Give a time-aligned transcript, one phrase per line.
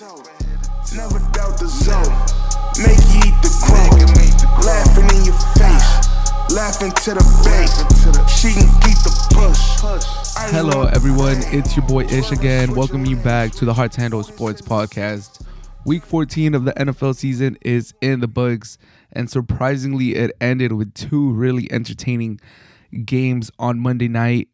[0.00, 2.08] Never doubt the zone.
[2.80, 3.84] Make you eat the crow.
[4.64, 6.56] Laughing in your face.
[6.56, 7.68] Laughing to the bank.
[8.26, 9.60] She can beat the push.
[10.54, 11.36] Hello, everyone.
[11.54, 12.74] It's your boy Ish again.
[12.74, 15.44] Welcome you back to the Hard to Handle Sports Podcast.
[15.84, 18.78] Week 14 of the NFL season is in the books,
[19.12, 22.40] and surprisingly, it ended with two really entertaining
[23.04, 24.48] games on Monday night.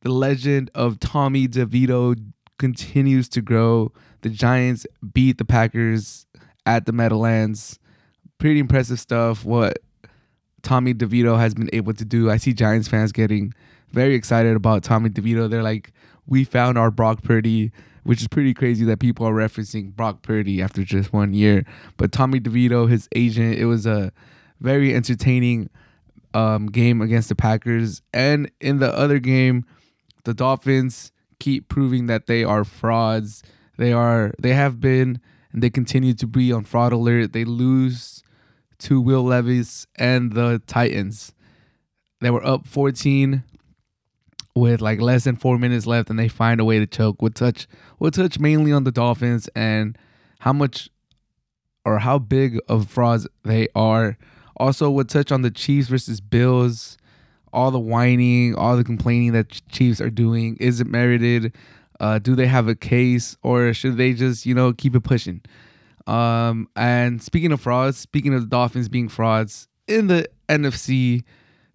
[0.00, 2.16] The legend of Tommy DeVito
[2.58, 3.92] continues to grow.
[4.22, 6.26] The Giants beat the Packers
[6.64, 7.78] at the Meadowlands.
[8.38, 9.44] Pretty impressive stuff.
[9.44, 9.78] What
[10.62, 12.30] Tommy DeVito has been able to do.
[12.30, 13.52] I see Giants fans getting
[13.90, 15.50] very excited about Tommy DeVito.
[15.50, 15.92] They're like,
[16.26, 17.72] we found our Brock Purdy,
[18.04, 21.64] which is pretty crazy that people are referencing Brock Purdy after just one year.
[21.96, 24.12] But Tommy DeVito, his agent, it was a
[24.60, 25.68] very entertaining
[26.32, 28.02] um, game against the Packers.
[28.14, 29.66] And in the other game,
[30.24, 33.42] the Dolphins keep proving that they are frauds.
[33.82, 35.20] They are they have been
[35.52, 37.32] and they continue to be on fraud alert.
[37.32, 38.22] They lose
[38.78, 41.32] to Will Levis and the Titans.
[42.20, 43.42] They were up 14
[44.54, 47.20] with like less than four minutes left, and they find a way to choke.
[47.20, 47.66] Would touch
[47.98, 49.98] would touch mainly on the Dolphins and
[50.38, 50.88] how much
[51.84, 54.16] or how big of frauds they are.
[54.58, 56.96] Also, would touch on the Chiefs versus Bills.
[57.52, 61.52] All the whining, all the complaining that Chiefs are doing is it merited?
[62.02, 65.40] Uh, do they have a case, or should they just you know keep it pushing?
[66.08, 71.22] Um, and speaking of frauds, speaking of the Dolphins being frauds in the NFC,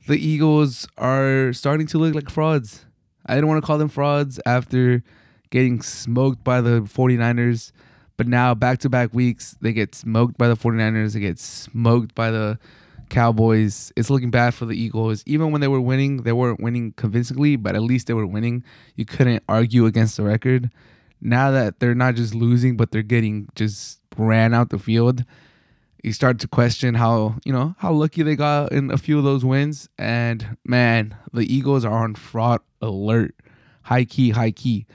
[0.08, 2.86] the Eagles are starting to look like frauds.
[3.26, 5.02] I didn't want to call them frauds after
[5.50, 7.72] getting smoked by the 49ers,
[8.18, 12.14] but now back to back weeks, they get smoked by the 49ers, they get smoked
[12.16, 12.60] by the
[13.10, 13.92] Cowboys.
[13.96, 15.24] It's looking bad for the Eagles.
[15.26, 18.64] Even when they were winning, they weren't winning convincingly, but at least they were winning.
[18.96, 20.72] You couldn't argue against the record.
[21.22, 25.24] Now that they're not just losing, but they're getting just ran out the field,
[26.04, 29.24] you start to question how, you know, how lucky they got in a few of
[29.24, 29.90] those wins.
[29.98, 33.36] And man, the Eagles are on fraud alert.
[33.84, 34.86] High key, high key.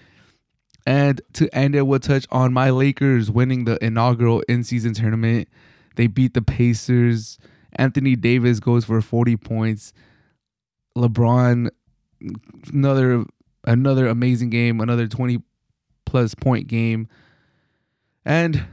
[0.87, 5.49] And to end it, we'll touch on my Lakers winning the inaugural in season tournament.
[5.97, 7.39] They beat the Pacers.
[7.77, 9.93] Anthony Davis goes for 40 points.
[10.97, 11.71] LeBron,
[12.73, 13.25] another
[13.65, 15.43] another amazing game, another 20
[16.05, 17.09] plus point game.
[18.25, 18.67] And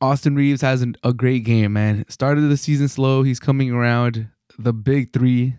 [0.00, 2.04] Austin Reaves has an, a great game, man.
[2.08, 3.22] Started the season slow.
[3.22, 4.28] He's coming around.
[4.58, 5.56] The big three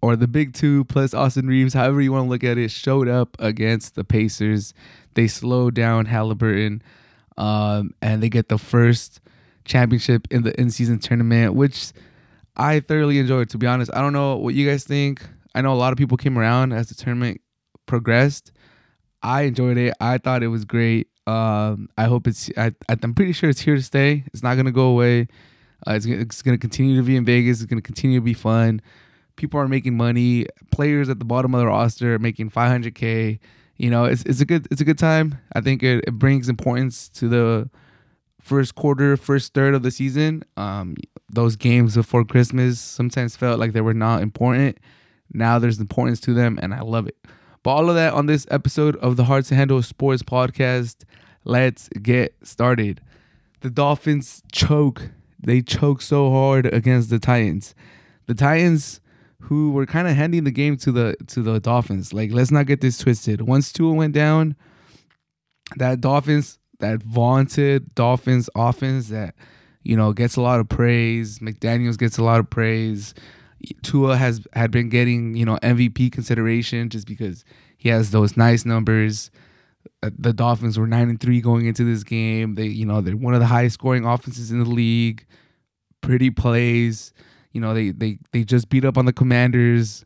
[0.00, 3.08] or the big two plus Austin Reaves, however you want to look at it, showed
[3.08, 4.74] up against the Pacers.
[5.14, 6.82] They slowed down Halliburton
[7.36, 9.20] um, and they get the first
[9.64, 11.92] championship in the in season tournament, which
[12.56, 13.90] I thoroughly enjoyed, to be honest.
[13.94, 15.22] I don't know what you guys think.
[15.54, 17.40] I know a lot of people came around as the tournament
[17.86, 18.52] progressed.
[19.22, 19.94] I enjoyed it.
[20.00, 21.08] I thought it was great.
[21.26, 22.50] Um, I hope it's.
[22.56, 24.24] I, I'm pretty sure it's here to stay.
[24.32, 25.28] It's not gonna go away.
[25.86, 27.60] Uh, it's, it's gonna continue to be in Vegas.
[27.60, 28.82] It's gonna continue to be fun.
[29.36, 30.46] People are making money.
[30.70, 33.38] Players at the bottom of the roster are making 500k.
[33.76, 35.38] You know, it's it's a good it's a good time.
[35.54, 37.70] I think it, it brings importance to the
[38.44, 40.44] first quarter, first third of the season.
[40.56, 40.96] Um,
[41.30, 44.78] those games before Christmas sometimes felt like they were not important.
[45.32, 47.16] Now there's importance to them, and I love it.
[47.62, 51.04] But all of that on this episode of the Hard to Handle Sports Podcast.
[51.44, 53.00] Let's get started.
[53.60, 55.10] The Dolphins choke.
[55.40, 57.74] They choke so hard against the Titans.
[58.26, 59.00] The Titans,
[59.40, 62.12] who were kind of handing the game to the to the Dolphins.
[62.12, 63.40] Like, let's not get this twisted.
[63.40, 64.56] Once Tua went down,
[65.76, 69.34] that Dolphins, that vaunted Dolphins offense that
[69.82, 71.38] you know gets a lot of praise.
[71.38, 73.14] McDaniel's gets a lot of praise.
[73.82, 77.44] Tua has had been getting you know MVP consideration just because
[77.76, 79.30] he has those nice numbers.
[80.02, 82.54] Uh, The Dolphins were nine and three going into this game.
[82.54, 85.26] They you know they're one of the highest scoring offenses in the league.
[86.00, 87.12] Pretty plays.
[87.52, 90.04] You know they they they just beat up on the Commanders.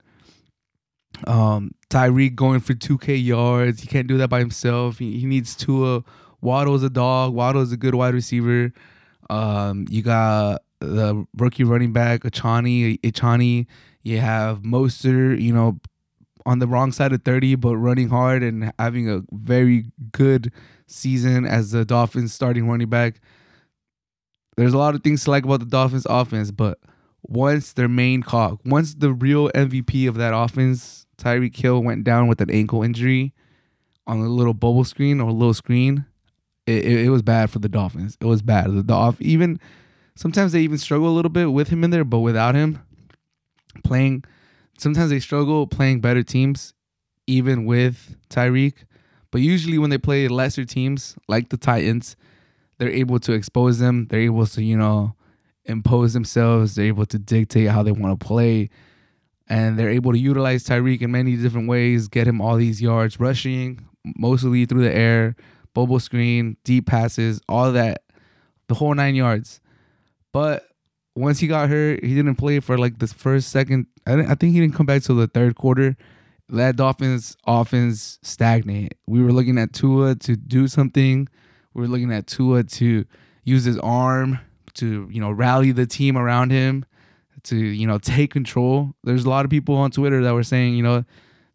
[1.26, 3.80] Um, Tyreek going for two K yards.
[3.80, 4.98] He can't do that by himself.
[4.98, 6.04] He, he needs Tua.
[6.40, 7.34] Waddle's a dog.
[7.34, 8.72] Waddle's a good wide receiver.
[9.30, 13.66] Um, you got the rookie running back Achani, Achani.
[14.02, 15.80] You have Mostert, you know,
[16.46, 20.52] on the wrong side of 30, but running hard and having a very good
[20.86, 23.20] season as the Dolphins starting running back.
[24.56, 26.78] There's a lot of things to like about the Dolphins offense, but
[27.22, 32.28] once their main cog, once the real MVP of that offense, Tyreek Hill went down
[32.28, 33.34] with an ankle injury
[34.06, 36.06] on a little bubble screen or a little screen,
[36.68, 38.16] it, it, was bad for the Dolphins.
[38.20, 38.70] It was bad.
[38.72, 39.58] The Dolph even
[40.14, 42.80] sometimes they even struggle a little bit with him in there, but without him
[43.84, 44.24] playing,
[44.78, 46.74] sometimes they struggle playing better teams,
[47.26, 48.74] even with Tyreek.
[49.30, 52.16] But usually when they play lesser teams like the Titans,
[52.78, 54.06] they're able to expose them.
[54.08, 55.14] They're able to, you know,
[55.64, 56.74] impose themselves.
[56.74, 58.70] They're able to dictate how they want to play.
[59.48, 63.18] And they're able to utilize Tyreek in many different ways, get him all these yards,
[63.18, 63.86] rushing,
[64.16, 65.36] mostly through the air,
[65.78, 68.02] bubble screen, deep passes, all that,
[68.66, 69.60] the whole nine yards.
[70.32, 70.66] But
[71.14, 73.86] once he got hurt, he didn't play for like the first, second.
[74.04, 75.96] I, I think he didn't come back till the third quarter.
[76.48, 78.94] That Dolphins offense stagnate.
[79.06, 81.28] We were looking at Tua to do something.
[81.74, 83.04] We were looking at Tua to
[83.44, 84.40] use his arm
[84.74, 86.86] to you know rally the team around him
[87.44, 88.94] to you know take control.
[89.04, 91.04] There's a lot of people on Twitter that were saying you know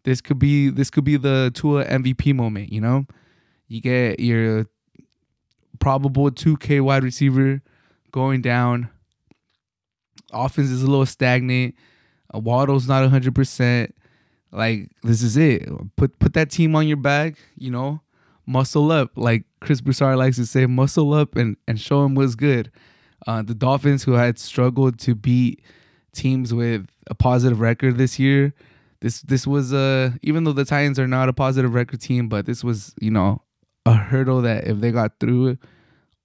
[0.05, 2.71] this could be this could be the Tua MVP moment.
[2.71, 3.05] You know,
[3.67, 4.67] you get your
[5.79, 7.61] probable 2K wide receiver
[8.11, 8.89] going down.
[10.31, 11.75] Offense is a little stagnant.
[12.33, 13.91] Uh, Waddle's not 100%.
[14.51, 15.67] Like this is it.
[15.95, 18.01] Put put that team on your back, you know.
[18.45, 22.35] Muscle up, like Chris Broussard likes to say, muscle up and and show him what's
[22.35, 22.71] good.
[23.25, 25.63] Uh, the Dolphins, who had struggled to beat
[26.13, 28.53] teams with a positive record this year,
[28.99, 32.45] this this was uh even though the Titans are not a positive record team, but
[32.45, 33.41] this was you know
[33.85, 35.57] a hurdle that if they got through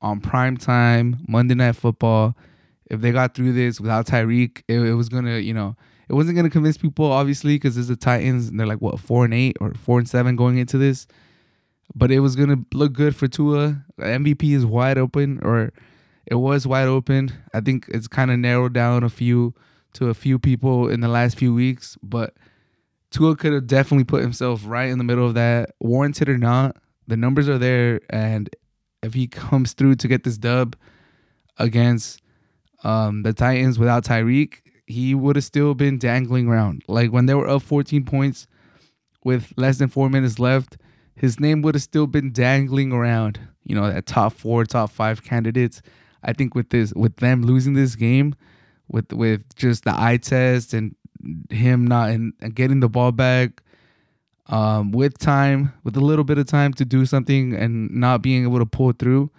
[0.00, 2.36] on prime time Monday Night Football,
[2.86, 5.76] if they got through this without Tyreek, it, it was gonna you know
[6.08, 9.24] it wasn't gonna convince people obviously because it's the Titans and they're like what four
[9.24, 11.06] and eight or four and seven going into this,
[11.94, 13.84] but it was gonna look good for Tua.
[13.98, 15.72] MVP is wide open or
[16.26, 17.32] it was wide open.
[17.52, 19.54] I think it's kind of narrowed down a few
[19.94, 22.34] to a few people in the last few weeks, but
[23.10, 26.76] Tua could have definitely put himself right in the middle of that, warranted or not.
[27.08, 28.48] The numbers are there, and
[29.02, 30.76] if he comes through to get this dub
[31.56, 32.22] against
[32.84, 36.82] um, the Titans without Tyreek, he would have still been dangling around.
[36.86, 38.46] Like when they were up 14 points
[39.24, 40.76] with less than four minutes left,
[41.14, 43.40] his name would have still been dangling around.
[43.64, 45.82] You know, that top four, top five candidates.
[46.22, 48.34] I think with this, with them losing this game,
[48.88, 50.94] with with just the eye test and
[51.50, 53.62] him not and, and getting the ball back
[54.48, 58.44] um, with time, with a little bit of time to do something and not being
[58.44, 59.30] able to pull through,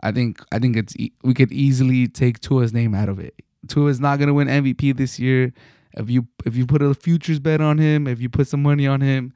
[0.00, 3.34] I think I think it's we could easily take Tua's name out of it.
[3.68, 5.52] Tua is not gonna win MVP this year.
[5.94, 8.86] If you if you put a futures bet on him, if you put some money
[8.86, 9.32] on him,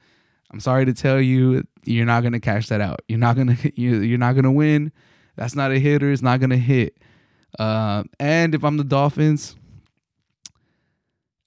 [0.50, 3.00] I'm sorry to tell you, you're not gonna cash that out.
[3.08, 4.92] You're not gonna you you're not gonna win.
[5.36, 6.10] That's not a hitter.
[6.10, 6.96] It's not gonna hit.
[7.58, 9.56] Uh, and if I'm the Dolphins,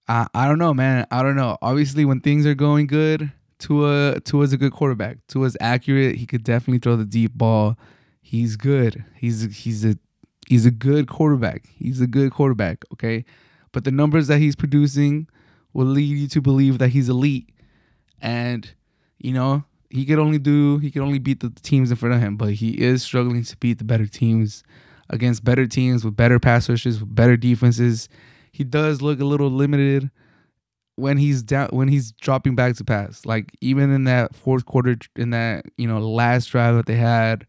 [0.08, 1.06] I I don't know, man.
[1.12, 1.58] I don't know.
[1.62, 3.32] Obviously, when things are going good,
[3.62, 5.18] Tua Tua's a good quarterback.
[5.28, 6.16] Tua's accurate.
[6.16, 7.78] He could definitely throw the deep ball.
[8.22, 9.06] He's good.
[9.16, 9.98] He's he's a
[10.48, 11.68] he's a good quarterback.
[11.78, 12.84] He's a good quarterback.
[12.92, 13.24] Okay,
[13.72, 15.28] but the numbers that he's producing
[15.74, 17.50] will lead you to believe that he's elite,
[18.20, 18.74] and
[19.20, 22.22] you know he could only do he could only beat the teams in front of
[22.22, 24.64] him, but he is struggling to beat the better teams
[25.08, 28.10] against better teams with better pass rushes, with better defenses.
[28.52, 30.10] He does look a little limited
[31.02, 33.26] when he's down when he's dropping back to pass.
[33.26, 37.46] Like even in that fourth quarter in that, you know, last drive that they had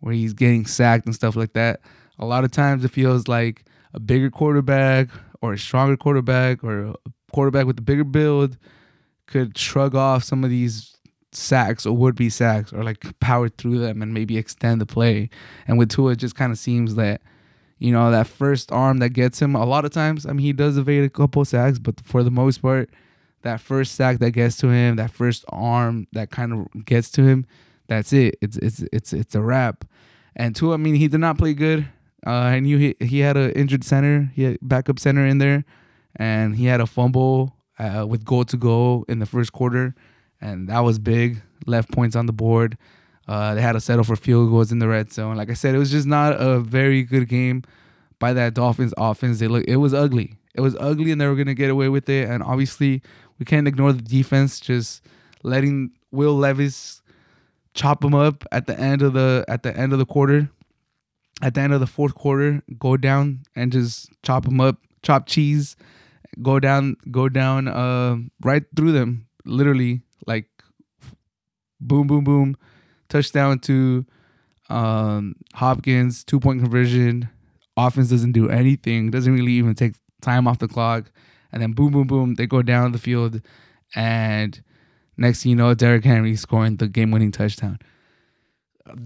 [0.00, 1.80] where he's getting sacked and stuff like that.
[2.18, 5.08] A lot of times it feels like a bigger quarterback
[5.40, 6.94] or a stronger quarterback or a
[7.32, 8.56] quarterback with a bigger build
[9.26, 10.96] could shrug off some of these
[11.32, 15.30] sacks or would be sacks or like power through them and maybe extend the play.
[15.66, 17.22] And with Tua, it just kind of seems that,
[17.82, 20.52] you know, that first arm that gets him a lot of times, I mean, he
[20.52, 22.90] does evade a couple sacks, but for the most part,
[23.42, 27.24] that first sack that gets to him, that first arm that kind of gets to
[27.24, 27.44] him,
[27.88, 28.36] that's it.
[28.40, 29.84] It's it's it's it's a wrap.
[30.36, 31.88] And Tua, I mean, he did not play good.
[32.24, 35.64] Uh, I knew he he had an injured center, he had backup center in there,
[36.14, 39.94] and he had a fumble uh, with goal to go in the first quarter
[40.42, 41.40] and that was big.
[41.64, 42.76] Left points on the board.
[43.28, 45.36] Uh, they had to settle for field goals in the red zone.
[45.36, 47.62] Like I said, it was just not a very good game
[48.18, 49.38] by that Dolphins offense.
[49.38, 50.34] They look, it was ugly.
[50.54, 52.28] It was ugly, and they were gonna get away with it.
[52.28, 53.02] And obviously,
[53.38, 55.02] we can't ignore the defense just
[55.42, 57.02] letting Will Levis
[57.74, 60.50] chop them up at the end of the at the end of the quarter,
[61.40, 65.26] at the end of the fourth quarter, go down and just chop them up, chop
[65.26, 65.76] cheese,
[66.42, 70.46] go down, go down, uh, right through them, literally like
[71.80, 72.56] boom, boom, boom,
[73.12, 74.04] touchdown to
[74.68, 77.28] um, Hopkins, two point conversion.
[77.76, 81.10] Offense doesn't do anything, doesn't really even take time off the clock.
[81.52, 83.40] And then boom, boom, boom, they go down the field.
[83.94, 84.62] And
[85.16, 87.78] next thing you know, Derrick Henry scoring the game winning touchdown.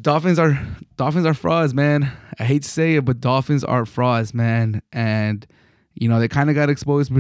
[0.01, 0.59] Dolphins are
[0.97, 2.11] Dolphins are frauds, man.
[2.39, 4.83] I hate to say it, but Dolphins are frauds, man.
[4.93, 5.47] And
[5.95, 7.13] you know they kind of got exposed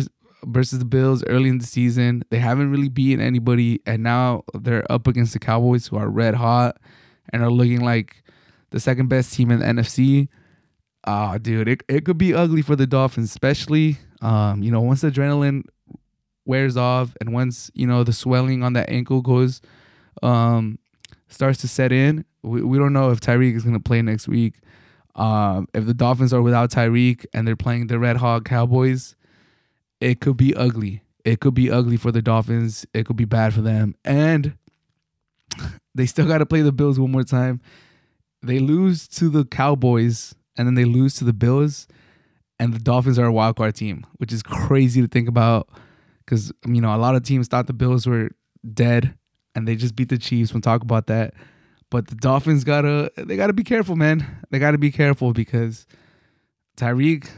[0.44, 2.24] versus the Bills early in the season.
[2.30, 6.34] They haven't really beaten anybody, and now they're up against the Cowboys, who are red
[6.34, 6.78] hot
[7.32, 8.22] and are looking like
[8.70, 10.28] the second best team in the NFC.
[11.06, 14.80] Ah, uh, dude, it, it could be ugly for the Dolphins, especially um, you know,
[14.80, 15.64] once the adrenaline
[16.44, 19.60] wears off and once, you know, the swelling on that ankle goes
[20.22, 20.78] um
[21.28, 22.24] starts to set in.
[22.42, 24.54] We, we don't know if Tyreek is gonna play next week.
[25.14, 29.15] Um, if the Dolphins are without Tyreek and they're playing the Red Hawk Cowboys,
[30.00, 31.02] it could be ugly.
[31.24, 32.86] It could be ugly for the Dolphins.
[32.94, 33.94] It could be bad for them.
[34.04, 34.56] And
[35.94, 37.60] they still got to play the Bills one more time.
[38.42, 41.86] They lose to the Cowboys and then they lose to the Bills,
[42.58, 45.68] and the Dolphins are a wild card team, which is crazy to think about
[46.24, 48.30] because um, you know a lot of teams thought the Bills were
[48.72, 49.14] dead
[49.54, 50.52] and they just beat the Chiefs.
[50.52, 51.34] We'll talk about that.
[51.90, 54.26] But the Dolphins gotta they gotta be careful, man.
[54.50, 55.86] They gotta be careful because
[56.76, 57.28] Tyreek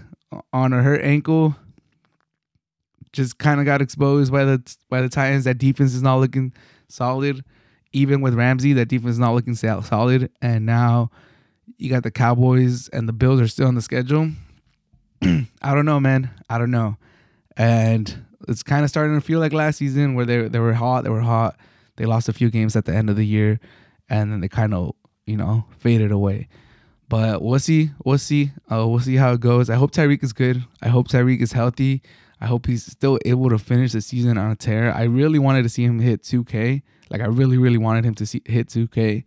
[0.52, 1.56] on her ankle
[3.12, 5.44] just kind of got exposed by the by the Titans.
[5.44, 6.52] That defense is not looking
[6.88, 7.44] solid.
[7.92, 10.30] Even with Ramsey, that defense is not looking solid.
[10.42, 11.10] And now
[11.78, 14.30] you got the Cowboys and the Bills are still on the schedule.
[15.22, 16.30] I don't know, man.
[16.50, 16.96] I don't know.
[17.56, 21.04] And it's kind of starting to feel like last season where they they were hot,
[21.04, 21.56] they were hot.
[21.96, 23.58] They lost a few games at the end of the year
[24.08, 24.94] and then they kind of,
[25.26, 26.48] you know, faded away.
[27.08, 27.90] But we'll see.
[28.04, 28.52] We'll see.
[28.70, 29.70] Uh, we'll see how it goes.
[29.70, 30.64] I hope Tyreek is good.
[30.82, 32.02] I hope Tyreek is healthy.
[32.40, 34.92] I hope he's still able to finish the season on a tear.
[34.92, 36.82] I really wanted to see him hit 2K.
[37.10, 39.24] Like I really, really wanted him to see, hit 2K.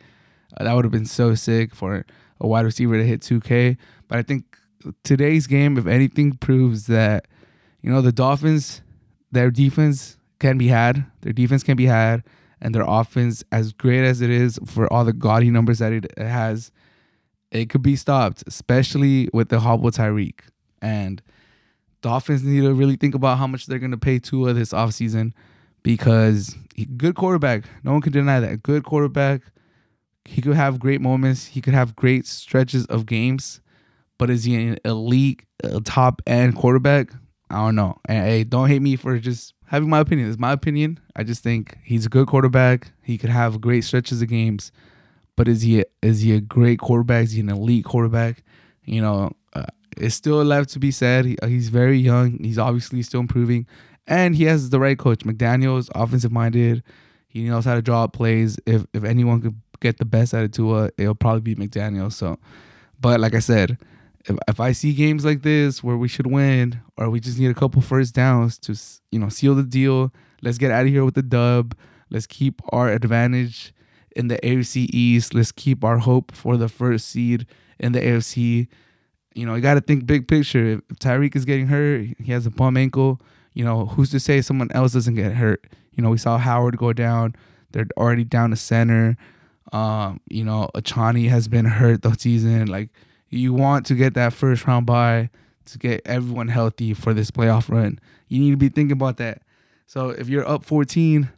[0.57, 2.05] Uh, that would have been so sick for
[2.39, 3.77] a wide receiver to hit 2K.
[4.07, 4.57] But I think
[5.03, 7.27] today's game, if anything, proves that
[7.81, 8.81] you know the Dolphins,
[9.31, 11.05] their defense can be had.
[11.21, 12.23] Their defense can be had
[12.61, 16.17] and their offense, as great as it is for all the gaudy numbers that it
[16.17, 16.71] has,
[17.49, 20.41] it could be stopped, especially with the hobble Tyreek.
[20.81, 21.21] And
[22.01, 25.33] Dolphins need to really think about how much they're going to pay Tua this offseason
[25.83, 27.63] because he, good quarterback.
[27.83, 28.63] No one can deny that.
[28.63, 29.41] Good quarterback.
[30.25, 31.47] He could have great moments.
[31.47, 33.61] He could have great stretches of games.
[34.17, 37.11] But is he an elite, uh, top end quarterback?
[37.49, 37.97] I don't know.
[38.05, 40.29] And hey, don't hate me for just having my opinion.
[40.29, 40.99] It's my opinion.
[41.15, 42.91] I just think he's a good quarterback.
[43.01, 44.71] He could have great stretches of games,
[45.35, 47.25] but is he a, is he a great quarterback?
[47.25, 48.43] Is he an elite quarterback?
[48.85, 49.31] You know,
[49.97, 51.25] uh, it's still left to be said.
[51.25, 52.37] He, he's very young.
[52.43, 53.67] He's obviously still improving,
[54.07, 55.19] and he has the right coach.
[55.19, 56.83] McDaniel's offensive minded.
[57.27, 58.59] He knows how to draw up plays.
[58.65, 62.11] If if anyone could get the best out of Tua, it'll probably be McDaniel.
[62.11, 62.37] So,
[62.99, 63.77] but like I said,
[64.25, 67.49] if, if I see games like this where we should win or we just need
[67.49, 68.79] a couple first downs to
[69.11, 71.75] you know seal the deal, let's get out of here with the dub.
[72.09, 73.73] Let's keep our advantage
[74.15, 75.33] in the AFC East.
[75.33, 77.45] Let's keep our hope for the first seed
[77.79, 78.67] in the AFC.
[79.33, 80.81] You know, you got to think big picture.
[80.89, 83.21] If Tyreek is getting hurt, he has a bum ankle.
[83.53, 85.65] You know, who's to say someone else doesn't get hurt?
[85.93, 87.35] You know, we saw Howard go down.
[87.71, 89.17] They're already down to center.
[89.71, 92.67] Um, you know, Achane has been hurt the season.
[92.67, 92.89] Like,
[93.29, 95.29] you want to get that first round bye
[95.65, 97.99] to get everyone healthy for this playoff run.
[98.27, 99.41] You need to be thinking about that.
[99.85, 101.29] So if you're up 14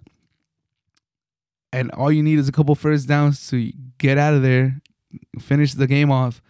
[1.71, 4.81] and all you need is a couple first downs to get out of there,
[5.39, 6.41] finish the game off,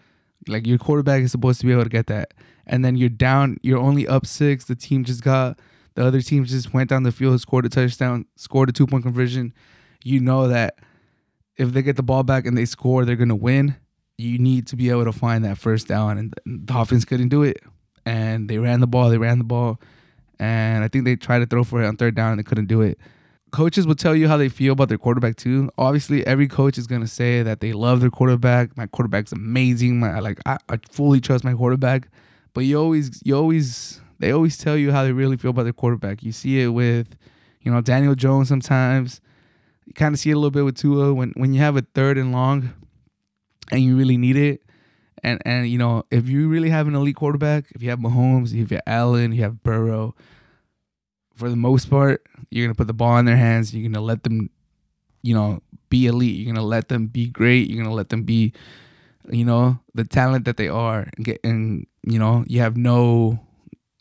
[0.48, 2.34] like your quarterback is supposed to be able to get that.
[2.66, 4.66] And then you're down, you're only up six.
[4.66, 5.60] The team just got,
[5.96, 9.04] the other team just went down the field, scored a touchdown, scored a two point
[9.04, 9.54] conversion.
[10.04, 10.80] You know that
[11.58, 13.76] if they get the ball back and they score, they're going to win
[14.18, 17.44] you need to be able to find that first down, and the Dolphins couldn't do
[17.44, 17.58] it.
[18.06, 19.80] And they ran the ball, they ran the ball,
[20.40, 22.68] and I think they tried to throw for it on third down, and they couldn't
[22.68, 23.00] do it.
[23.54, 25.70] Coaches will tell you how they feel about their quarterback too.
[25.78, 28.76] Obviously, every coach is gonna say that they love their quarterback.
[28.76, 30.00] My quarterback's amazing.
[30.00, 32.10] My like I, I fully trust my quarterback.
[32.56, 35.74] But you always you always they always tell you how they really feel about their
[35.74, 36.24] quarterback.
[36.24, 37.16] You see it with,
[37.62, 39.22] you know, Daniel Jones sometimes.
[39.86, 41.84] You kind of see it a little bit with Tua when when you have a
[41.94, 42.74] third and long
[43.72, 44.64] and you really need it.
[45.24, 48.48] And and you know, if you really have an elite quarterback, if you have Mahomes,
[48.48, 50.16] if you have Allen, you have Burrow,
[51.36, 53.74] for the most part, you're gonna put the ball in their hands.
[53.74, 54.50] You're gonna let them,
[55.22, 56.36] you know, be elite.
[56.36, 57.70] You're gonna let them be great.
[57.70, 58.54] You're gonna let them be,
[59.30, 61.08] you know, the talent that they are.
[61.16, 63.40] And get and you know, you have no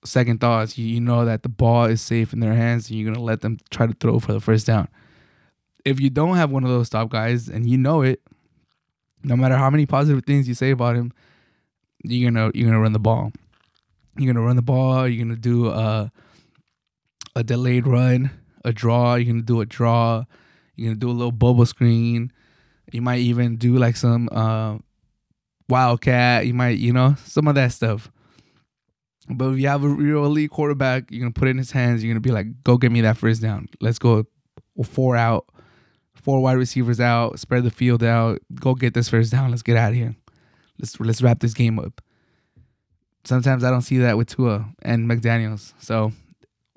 [0.04, 0.76] second thoughts.
[0.76, 3.40] You, you know that the ball is safe in their hands, and you're gonna let
[3.40, 4.88] them try to throw for the first down.
[5.84, 8.20] If you don't have one of those top guys and you know it,
[9.24, 11.12] no matter how many positive things you say about him,
[12.04, 13.32] you're gonna you're gonna run the ball.
[14.16, 15.08] You're gonna run the ball.
[15.08, 16.12] You're gonna do a
[17.34, 18.30] a delayed run,
[18.64, 19.14] a draw.
[19.14, 20.24] You're gonna do a draw.
[20.76, 22.32] You're gonna do a little bubble screen.
[22.92, 24.78] You might even do like some uh,
[25.68, 26.46] wildcat.
[26.46, 28.10] You might you know some of that stuff.
[29.28, 32.02] But if you have a real elite quarterback, you're gonna put it in his hands.
[32.02, 33.68] You're gonna be like, "Go get me that first down.
[33.80, 34.24] Let's go,
[34.84, 35.46] four out,
[36.14, 38.40] four wide receivers out, spread the field out.
[38.54, 39.50] Go get this first down.
[39.50, 40.16] Let's get out of here.
[40.78, 42.00] Let's let's wrap this game up."
[43.24, 45.74] Sometimes I don't see that with Tua and McDaniel's.
[45.78, 46.12] So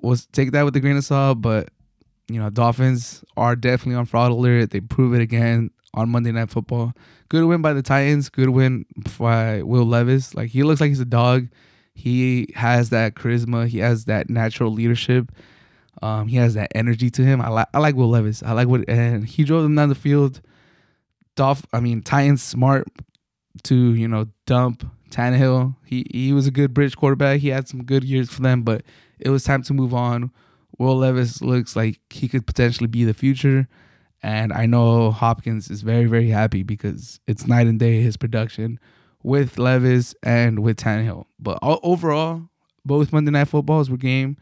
[0.06, 1.40] we'll take that with a grain of salt.
[1.40, 1.68] But
[2.28, 4.70] you know, Dolphins are definitely on fraud alert.
[4.70, 6.92] They prove it again on Monday Night Football.
[7.28, 8.28] Good win by the Titans.
[8.28, 8.86] Good win
[9.18, 10.34] by Will Levis.
[10.34, 11.48] Like he looks like he's a dog.
[11.94, 13.66] He has that charisma.
[13.66, 15.32] He has that natural leadership.
[16.02, 17.40] Um, he has that energy to him.
[17.40, 18.42] I like I like Will Levis.
[18.42, 20.40] I like what and he drove them down the field.
[21.34, 22.86] Dolph, I mean Titans smart
[23.64, 25.76] to you know dump Tannehill.
[25.84, 27.40] He he was a good bridge quarterback.
[27.40, 28.82] He had some good years for them, but
[29.18, 30.30] it was time to move on.
[30.78, 33.68] Will Levis looks like he could potentially be the future.
[34.22, 38.78] And I know Hopkins is very, very happy because it's night and day his production
[39.22, 41.26] with Levis and with Tannehill.
[41.38, 42.48] But all, overall,
[42.84, 44.36] both Monday Night Footballs were game.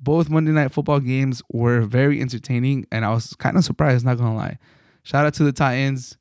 [0.00, 4.16] Both Monday Night Football games were very entertaining, and I was kind of surprised, not
[4.16, 4.58] gonna lie.
[5.02, 6.16] Shout out to the Titans.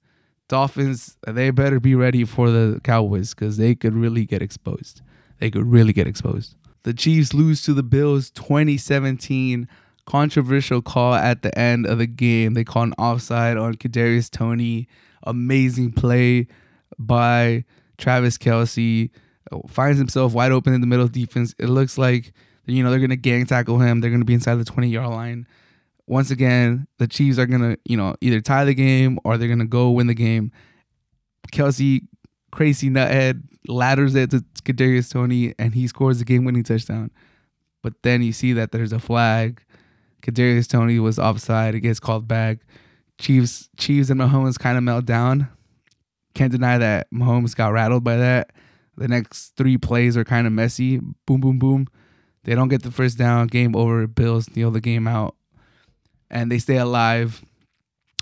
[0.50, 5.02] Dolphins, they better be ready for the Cowboys because they could really get exposed.
[5.40, 6.56] They could really get exposed.
[6.84, 9.68] The Chiefs lose to the Bills 2017.
[10.06, 12.54] Controversial call at the end of the game.
[12.54, 14.88] They call an offside on Kadarius Toney.
[15.24, 16.48] Amazing play
[16.98, 17.66] by
[17.98, 19.12] Travis Kelce.
[19.68, 21.54] Finds himself wide open in the middle of defense.
[21.60, 22.34] It looks like
[22.66, 24.00] you know they're gonna gang tackle him.
[24.00, 25.48] They're gonna be inside the 20 yard line.
[26.08, 29.66] Once again, the Chiefs are gonna you know either tie the game or they're gonna
[29.66, 30.52] go win the game.
[31.52, 32.02] Kelce,
[32.52, 37.12] crazy nuthead, ladders it to Kadarius Toney, and he scores the game-winning touchdown.
[37.82, 39.64] But then you see that there's a flag.
[40.22, 41.76] Kadarius Toney was offside.
[41.76, 42.60] It gets called back.
[43.20, 45.50] Chiefs, Chiefs, and Mahomes kind of melt down.
[46.34, 48.52] Can't deny that Mahomes got rattled by that.
[48.98, 51.00] The next three plays are kind of messy.
[51.26, 51.88] Boom, boom, boom.
[52.44, 53.48] They don't get the first down.
[53.48, 54.08] Game over.
[54.08, 55.36] Bills kneel the game out,
[56.30, 57.44] and they stay alive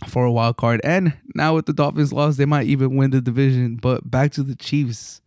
[0.05, 0.81] for a wild card.
[0.83, 3.77] And now with the Dolphins loss, they might even win the division.
[3.77, 5.21] But back to the Chiefs.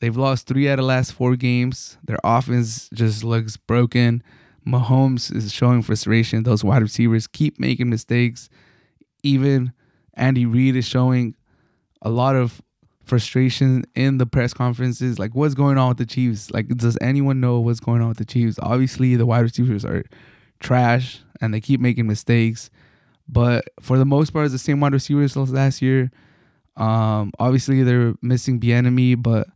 [0.00, 1.96] They've lost three out of last four games.
[2.04, 4.22] Their offense just looks broken.
[4.66, 6.42] Mahomes is showing frustration.
[6.42, 8.50] Those wide receivers keep making mistakes.
[9.22, 9.72] Even
[10.14, 11.34] Andy Reid is showing
[12.02, 12.60] a lot of
[13.04, 15.18] frustration in the press conferences.
[15.18, 16.50] Like, what's going on with the Chiefs?
[16.50, 18.58] Like, does anyone know what's going on with the Chiefs?
[18.60, 20.04] Obviously, the wide receivers are
[20.60, 22.68] trash and they keep making mistakes.
[23.28, 26.10] But for the most part, it's the same wide receivers as last year.
[26.76, 29.48] Um, obviously, they're missing Bieniemy, but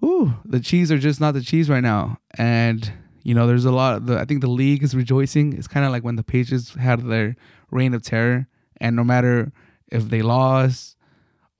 [0.00, 2.18] whew, the Chiefs are just not the Chiefs right now.
[2.36, 4.06] And you know, there's a lot.
[4.06, 5.52] The, I think the league is rejoicing.
[5.54, 7.36] It's kind of like when the Patriots had their
[7.70, 8.46] reign of terror,
[8.80, 9.52] and no matter
[9.90, 10.96] if they lost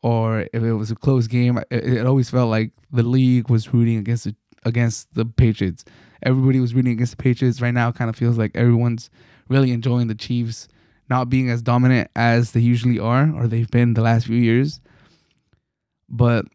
[0.02, 3.74] or if it was a close game, it, it always felt like the league was
[3.74, 5.84] rooting against the, against the Patriots.
[6.22, 7.60] Everybody was rooting against the Patriots.
[7.60, 9.10] Right now, it kind of feels like everyone's
[9.48, 10.68] really enjoying the Chiefs
[11.10, 14.80] not being as dominant as they usually are or they've been the last few years.
[16.08, 16.46] But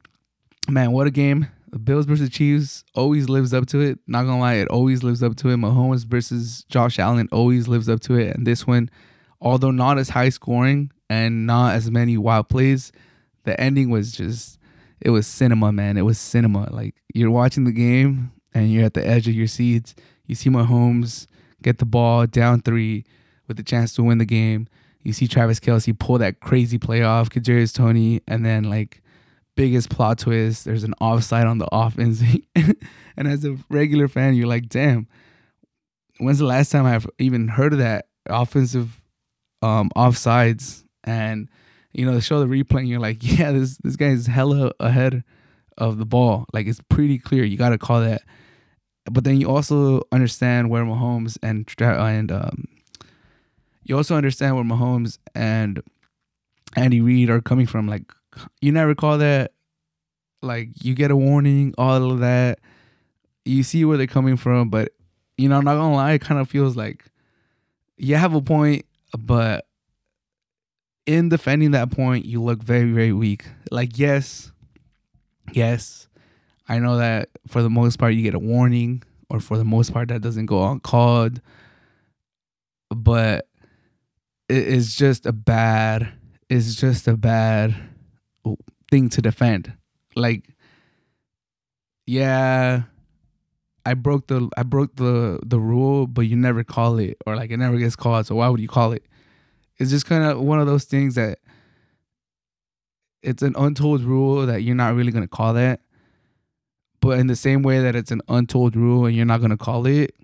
[0.70, 1.48] man, what a game!
[1.70, 4.00] The Bills versus Chiefs always lives up to it.
[4.08, 5.58] Not gonna lie, it always lives up to it.
[5.58, 8.34] Mahomes versus Josh Allen always lives up to it.
[8.36, 8.90] And this one,
[9.42, 12.94] although not as high scoring and not as many wild plays,
[13.44, 14.58] the ending was just
[15.02, 15.98] it was cinema, man.
[15.98, 16.70] It was cinema.
[16.72, 19.96] Like you're watching the game and you're at the edge of your seats.
[20.26, 21.28] You see Mahomes
[21.62, 23.04] get the ball down three
[23.48, 24.68] with the chance to win the game.
[25.04, 29.04] You see Travis Kelce pull that crazy play off, Kadarius Toney, and then like
[29.56, 32.22] biggest plot twist, there's an offside on the offense.
[32.56, 35.08] and as a regular fan, you're like, damn,
[36.18, 39.02] when's the last time I've even heard of that offensive
[39.62, 40.84] um offsides?
[41.04, 41.50] And
[41.94, 45.24] you know, they show the replay and you're like, yeah, this this guy's hella ahead
[45.78, 46.46] of the ball.
[46.54, 47.44] Like it's pretty clear.
[47.44, 48.24] You got to call that.
[49.12, 52.66] But then you also understand where Mahomes and and um,
[53.86, 55.82] you also understand where Mahomes and
[56.76, 57.88] Andy Reid are coming from.
[57.88, 58.12] Like
[58.62, 59.52] you never call that.
[60.42, 62.60] Like you get a warning, all of that.
[63.46, 64.92] You see where they're coming from, but
[65.38, 67.06] you know, I'm not gonna lie, it kind of feels like
[67.98, 68.86] you have a point,
[69.18, 69.68] but
[71.06, 73.46] in defending that point, you look very, very weak.
[73.70, 74.52] Like, yes,
[75.52, 76.08] yes,
[76.68, 79.94] I know that for the most part you get a warning, or for the most
[79.94, 81.42] part that doesn't go uncalled,
[82.90, 83.48] but
[84.50, 86.12] is just a bad,
[86.50, 87.76] it's just a bad
[88.90, 89.74] thing to defend.
[90.16, 90.56] Like,
[92.06, 92.84] yeah,
[93.86, 97.52] I broke the I broke the the rule, but you never call it, or like
[97.52, 98.26] it never gets called.
[98.26, 99.04] So why would you call it?
[99.78, 101.40] It's just kind of one of those things that
[103.22, 105.82] it's an untold rule that you're not really gonna call that.
[107.02, 109.86] But in the same way that it's an untold rule and you're not gonna call
[109.86, 110.16] it,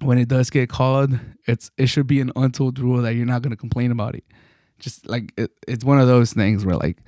[0.00, 3.42] when it does get called, it's it should be an untold rule that you're not
[3.42, 4.24] gonna complain about it.
[4.78, 6.98] Just like it, it's one of those things where like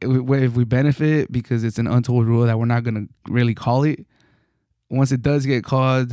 [0.00, 4.06] if we benefit because it's an untold rule that we're not gonna really call it,
[4.90, 6.12] once it does get called,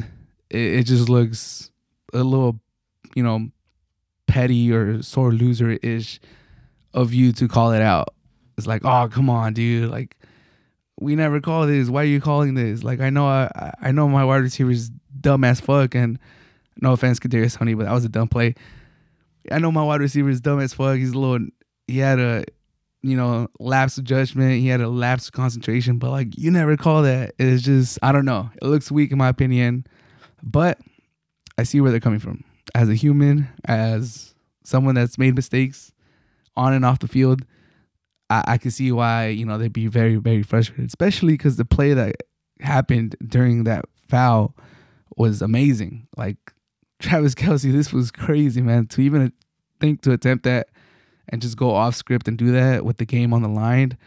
[0.49, 1.71] it, it just looks
[2.13, 2.59] a little,
[3.15, 3.49] you know,
[4.27, 6.19] petty or sore loser ish
[6.93, 8.09] of you to call it out.
[8.57, 10.15] It's like, oh come on, dude, like
[10.99, 11.89] we never call this.
[11.89, 12.83] Why are you calling this?
[12.83, 14.91] Like I know I I know my wide receiver's
[15.25, 16.19] dumb as fuck and
[16.79, 18.53] no offense, Kadarius Toney, but that was a dumb play.
[19.51, 20.97] I know my wide receiver is dumb as fuck.
[20.97, 21.47] He's a little
[21.87, 22.45] he had a
[23.01, 24.59] you know lapse of judgment.
[24.59, 27.33] He had a lapse of concentration, but like you never call that.
[27.39, 28.51] It's just I don't know.
[28.61, 29.87] It looks weak in my opinion,
[30.43, 30.79] but
[31.57, 32.43] I see where they're coming from.
[32.75, 35.91] As a human, as someone that's made mistakes
[36.55, 37.45] on and off the field,
[38.29, 41.65] I, I can see why you know they'd be very very frustrated, especially because the
[41.65, 42.15] play that
[42.59, 44.55] happened during that foul
[45.15, 46.07] was amazing.
[46.17, 46.37] Like
[46.99, 48.87] Travis Kelce, this was crazy, man.
[48.87, 49.31] To even
[49.79, 50.69] think to attempt that
[51.29, 53.97] and just go off script and do that with the game on the line,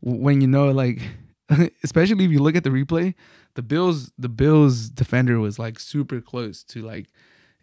[0.00, 1.00] when you know, like,
[1.84, 3.14] especially if you look at the replay,
[3.54, 7.06] the Bills, the Bills defender was like super close to like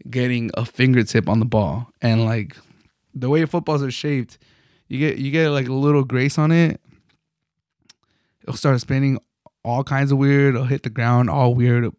[0.09, 2.55] getting a fingertip on the ball, and like
[3.13, 4.37] the way footballs are shaped,
[4.87, 6.79] you get you get like a little grace on it.
[8.43, 9.19] It'll start spinning
[9.63, 10.55] all kinds of weird.
[10.55, 11.91] It'll hit the ground all weird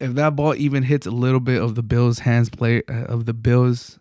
[0.00, 3.26] if that ball even hits a little bit of the Bills' hands play uh, of
[3.26, 3.98] the Bills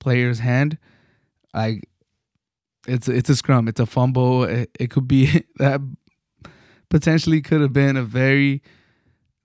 [0.00, 0.78] player's hand,
[1.54, 1.88] like
[2.86, 4.44] it's it's a scrum, it's a fumble.
[4.44, 5.80] It, it could be that
[6.88, 8.62] potentially could have been a very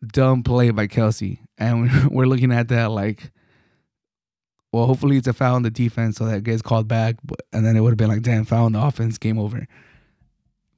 [0.06, 3.32] dumb play by Kelce, and we're looking at that like,
[4.72, 7.66] well, hopefully it's a foul on the defense so that gets called back, but, and
[7.66, 9.68] then it would have been like, damn, foul on the offense, game over.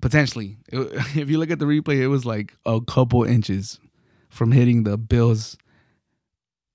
[0.02, 0.80] Potentially, it,
[1.17, 3.80] if you look at the replay, it was like a couple inches
[4.30, 5.58] from hitting the Bills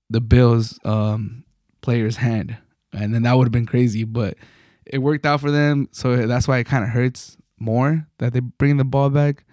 [0.09, 1.43] the Bills um
[1.81, 2.57] player's hand.
[2.93, 4.37] And then that would have been crazy, but
[4.85, 5.89] it worked out for them.
[5.91, 9.45] So that's why it kind of hurts more that they bring the ball back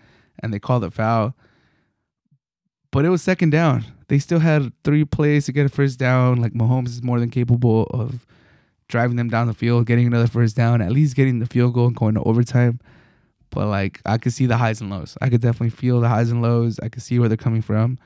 [0.43, 1.35] and they call the foul.
[2.91, 3.85] But it was second down.
[4.09, 6.41] They still had three plays to get a first down.
[6.41, 8.27] Like Mahomes is more than capable of
[8.89, 11.87] driving them down the field, getting another first down, at least getting the field goal
[11.87, 12.79] and going to overtime.
[13.53, 15.17] But like I could see the highs and lows.
[15.21, 16.81] I could definitely feel the highs and lows.
[16.81, 17.99] I could see where they're coming from.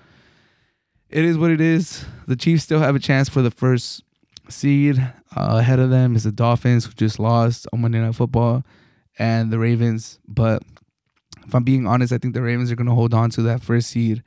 [1.09, 2.05] It is what it is.
[2.27, 4.03] The Chiefs still have a chance for the first
[4.49, 4.99] seed.
[5.35, 8.65] Uh, ahead of them is the Dolphins, who just lost on Monday Night Football,
[9.19, 10.19] and the Ravens.
[10.27, 10.63] But
[11.47, 13.63] if I'm being honest, I think the Ravens are going to hold on to that
[13.63, 14.23] first seed.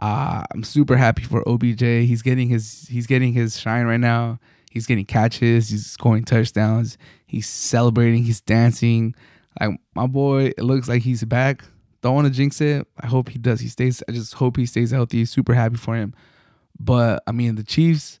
[0.00, 1.82] Uh, I'm super happy for OBJ.
[1.82, 4.38] He's getting his he's getting his shine right now.
[4.70, 5.68] He's getting catches.
[5.68, 6.96] He's scoring touchdowns.
[7.26, 8.22] He's celebrating.
[8.22, 9.14] He's dancing.
[9.60, 11.62] Like my boy, it looks like he's back.
[12.00, 12.86] Don't want to jinx it.
[12.98, 13.60] I hope he does.
[13.60, 14.02] He stays.
[14.08, 15.24] I just hope he stays healthy.
[15.26, 16.14] Super happy for him.
[16.78, 18.20] But I mean, the Chiefs,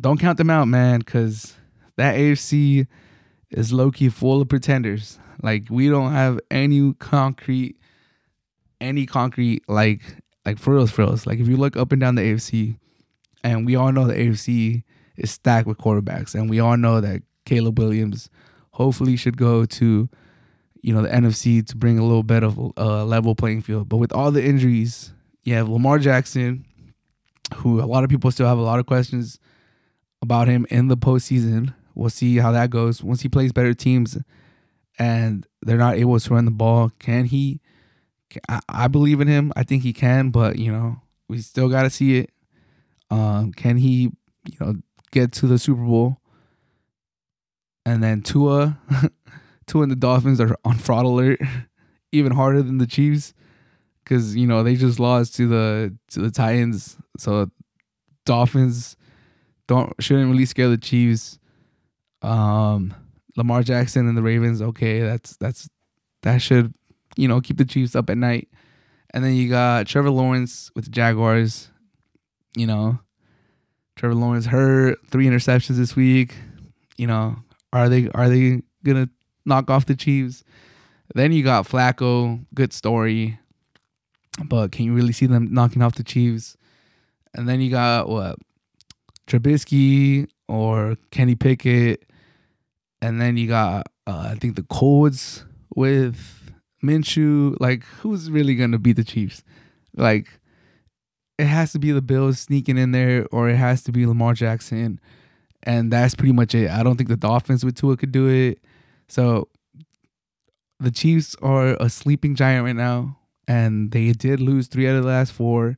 [0.00, 1.54] don't count them out, man, because
[1.96, 2.86] that AFC
[3.50, 5.18] is low key full of pretenders.
[5.42, 7.76] Like we don't have any concrete,
[8.80, 10.02] any concrete like
[10.44, 11.06] like for reals, for.
[11.06, 12.76] Like if you look up and down the AFC,
[13.42, 14.82] and we all know the AFC
[15.16, 18.28] is stacked with quarterbacks, and we all know that Caleb Williams
[18.72, 20.08] hopefully should go to
[20.84, 23.88] you know the NFC to bring a little bit of a uh, level playing field.
[23.88, 26.66] But with all the injuries, you have Lamar Jackson,
[27.54, 29.38] who a lot of people still have a lot of questions
[30.20, 31.72] about him in the postseason.
[31.94, 34.18] We'll see how that goes once he plays better teams,
[34.98, 36.92] and they're not able to run the ball.
[36.98, 37.62] Can he?
[38.68, 39.52] I, believe in him.
[39.56, 42.30] I think he can, but you know we still got to see it.
[43.10, 44.10] Um, can he?
[44.50, 44.74] You know,
[45.12, 46.18] get to the Super Bowl?
[47.86, 48.78] And then Tua,
[49.66, 51.40] Tua and the Dolphins are on fraud alert,
[52.12, 53.34] even harder than the Chiefs,
[54.02, 56.96] because you know they just lost to the to the Titans.
[57.18, 57.50] So
[58.24, 58.96] Dolphins
[59.66, 61.38] don't shouldn't really scare the Chiefs.
[62.22, 62.94] Um,
[63.36, 65.68] Lamar Jackson and the Ravens, okay, that's that's
[66.22, 66.74] that should
[67.16, 68.48] you know keep the Chiefs up at night.
[69.12, 71.70] And then you got Trevor Lawrence with the Jaguars.
[72.56, 72.98] You know,
[73.96, 76.34] Trevor Lawrence hurt three interceptions this week.
[76.96, 77.36] You know,
[77.72, 79.08] are they are they gonna
[79.44, 80.44] knock off the Chiefs?
[81.14, 83.38] Then you got Flacco, good story,
[84.44, 86.56] but can you really see them knocking off the Chiefs?
[87.34, 88.36] And then you got what
[89.26, 92.04] Trubisky or Kenny Pickett,
[93.02, 96.52] and then you got uh, I think the Colts with
[96.82, 97.56] Minshew.
[97.60, 99.42] Like, who's really gonna beat the Chiefs?
[99.96, 100.28] Like,
[101.38, 104.34] it has to be the Bills sneaking in there, or it has to be Lamar
[104.34, 105.00] Jackson
[105.64, 106.70] and that's pretty much it.
[106.70, 108.60] I don't think the Dolphins with Tua could do it.
[109.08, 109.48] So
[110.80, 115.02] the Chiefs are a sleeping giant right now, and they did lose three out of
[115.02, 115.76] the last four,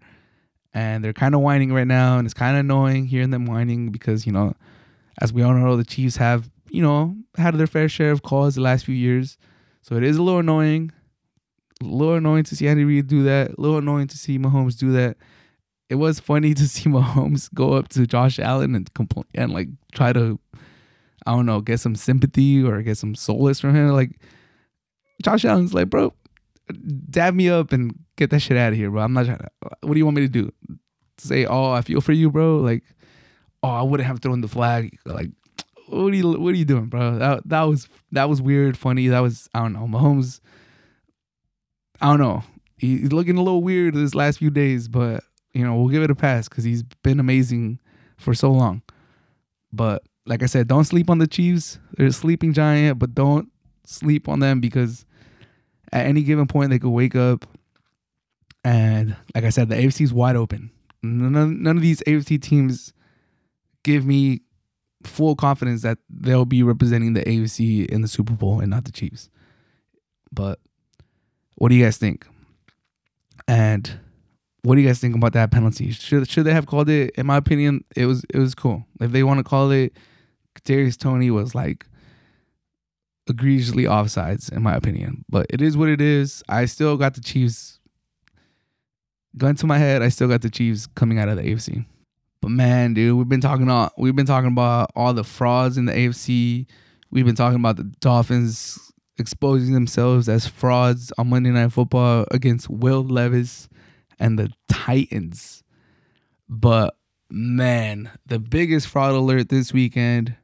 [0.75, 3.91] and they're kind of whining right now, and it's kind of annoying hearing them whining
[3.91, 4.55] because you know,
[5.21, 8.55] as we all know, the Chiefs have you know had their fair share of calls
[8.55, 9.39] the last few years,
[9.83, 10.93] so it is a little annoying,
[11.83, 14.77] a little annoying to see Andy Reid do that, a little annoying to see Mahomes
[14.77, 15.17] do that.
[15.89, 19.69] It was funny to see Mahomes go up to Josh Allen and complain and like
[19.93, 20.41] try to,
[21.27, 24.19] I don't know, get some sympathy or get some solace from him, like
[25.23, 26.13] Josh Allen's like, bro,
[27.11, 29.03] dab me up and get that shit out of here, bro.
[29.03, 29.49] I'm not trying to.
[29.83, 30.53] What do you want me to do?
[31.19, 32.59] Say, oh, I feel for you, bro.
[32.59, 32.85] Like,
[33.63, 34.99] oh, I wouldn't have thrown the flag.
[35.05, 35.31] Like,
[35.89, 37.19] what are you, what are you doing, bro?
[37.19, 39.09] That that was that was weird, funny.
[39.09, 39.87] That was I don't know.
[39.87, 40.41] Mahomes,
[42.01, 42.43] I don't know.
[42.77, 46.11] he's looking a little weird this last few days, but you know we'll give it
[46.11, 47.81] a pass because he's been amazing
[48.19, 48.83] for so long.
[49.73, 51.79] But like I said, don't sleep on the Chiefs.
[51.97, 53.51] They're a sleeping giant, but don't
[53.85, 55.07] sleep on them because
[55.93, 57.47] at any given point they could wake up
[58.67, 60.73] and like I said, the AFC is wide open.
[61.01, 62.93] None, none of these AFC teams
[63.85, 64.41] give me
[65.05, 68.91] full confidence that they'll be representing the AFC in the Super Bowl and not the
[68.91, 69.31] Chiefs.
[70.33, 70.59] But
[71.55, 72.27] what do you guys think?
[73.47, 74.01] And
[74.63, 75.93] what do you guys think about that penalty?
[75.93, 77.15] Should should they have called it?
[77.17, 78.85] In my opinion, it was it was cool.
[79.01, 79.97] If they want to call it,
[80.65, 81.87] Darius Toney was like
[83.29, 85.25] egregiously offsides, in my opinion.
[85.29, 86.43] But it is what it is.
[86.49, 87.81] I still got the Chiefs.
[89.37, 91.85] Gun to my head, I still got the Chiefs coming out of the AFC.
[92.41, 95.87] But man, dude, we've been talking all we've been talking about all the frauds in
[95.87, 96.67] the AFC.
[97.11, 102.69] We've been talking about the Dolphins exposing themselves as frauds on Monday Night Football against
[102.69, 103.69] Will Levis
[104.19, 105.63] and the Titans.
[106.49, 106.97] But
[107.31, 110.37] man, the biggest fraud alert this weekend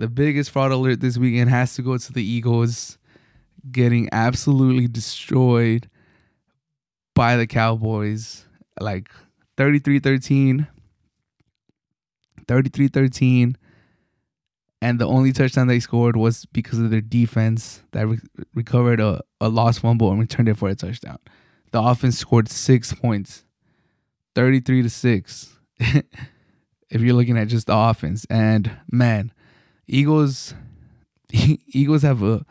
[0.00, 2.96] the biggest fraud alert this weekend has to go to the Eagles
[3.70, 5.90] getting absolutely destroyed
[7.14, 8.46] by the Cowboys.
[8.80, 9.10] Like
[9.58, 10.66] 33 13,
[12.48, 13.56] 33 13.
[14.80, 18.18] And the only touchdown they scored was because of their defense that re-
[18.54, 21.18] recovered a, a lost fumble and returned it for a touchdown.
[21.72, 23.44] The offense scored six points,
[24.34, 26.04] 33 to 6, if
[26.90, 28.24] you're looking at just the offense.
[28.30, 29.32] And man,
[29.90, 30.54] Eagles
[31.32, 32.46] Eagles have a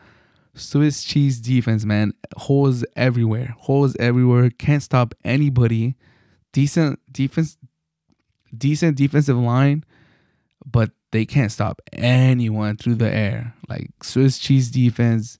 [0.54, 2.12] Swiss cheese defense, man.
[2.36, 3.54] Holes everywhere.
[3.58, 4.50] Holes everywhere.
[4.50, 5.96] Can't stop anybody.
[6.52, 7.56] Decent defense
[8.56, 9.84] decent defensive line,
[10.64, 13.54] but they can't stop anyone through the air.
[13.68, 15.38] Like Swiss cheese defense,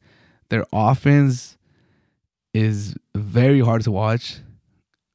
[0.48, 1.56] their offense
[2.54, 4.38] is very hard to watch.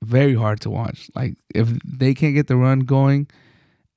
[0.03, 1.09] Very hard to watch.
[1.15, 3.27] Like if they can't get the run going,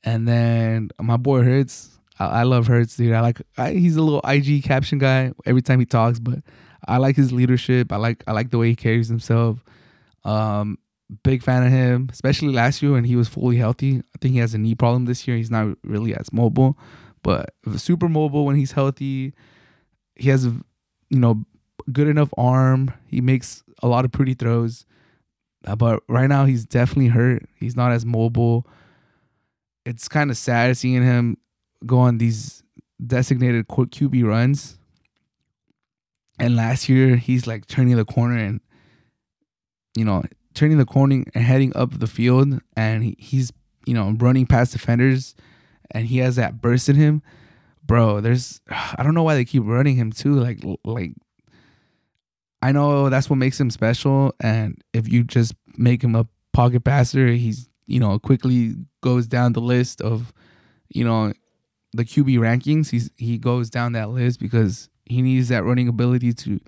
[0.05, 3.13] and then my boy Hurts, I, I love Hurts, dude.
[3.13, 6.41] I like I, he's a little IG caption guy every time he talks, but
[6.87, 7.93] I like his leadership.
[7.93, 9.65] I like I like the way he carries himself.
[10.25, 10.79] Um,
[11.23, 13.99] big fan of him, especially last year when he was fully healthy.
[13.99, 15.37] I think he has a knee problem this year.
[15.37, 16.79] He's not really as mobile,
[17.23, 19.35] but super mobile when he's healthy.
[20.17, 20.63] He has, you
[21.11, 21.45] know,
[21.93, 22.93] good enough arm.
[23.07, 24.85] He makes a lot of pretty throws.
[25.67, 27.45] Uh, but right now he's definitely hurt.
[27.57, 28.67] He's not as mobile.
[29.85, 31.39] It's kind of sad seeing him
[31.87, 32.63] go on these
[33.05, 34.79] designated QB runs.
[36.41, 38.61] And last year, he's like turning the corner and,
[39.97, 40.23] you know,
[40.55, 42.61] turning the corner and heading up the field.
[42.77, 43.53] And he, he's,
[43.87, 45.35] you know, running past defenders
[45.91, 47.23] and he has that burst in him.
[47.85, 50.39] Bro, there's, I don't know why they keep running him too.
[50.39, 51.13] Like, like,
[52.61, 54.35] I know that's what makes him special.
[54.41, 59.55] And if you just make him a pocket passer, he's, you know, quickly goes down
[59.55, 60.33] the list of,
[60.89, 61.33] you know,
[61.93, 66.33] the QB rankings, he's he goes down that list because he needs that running ability
[66.35, 66.61] to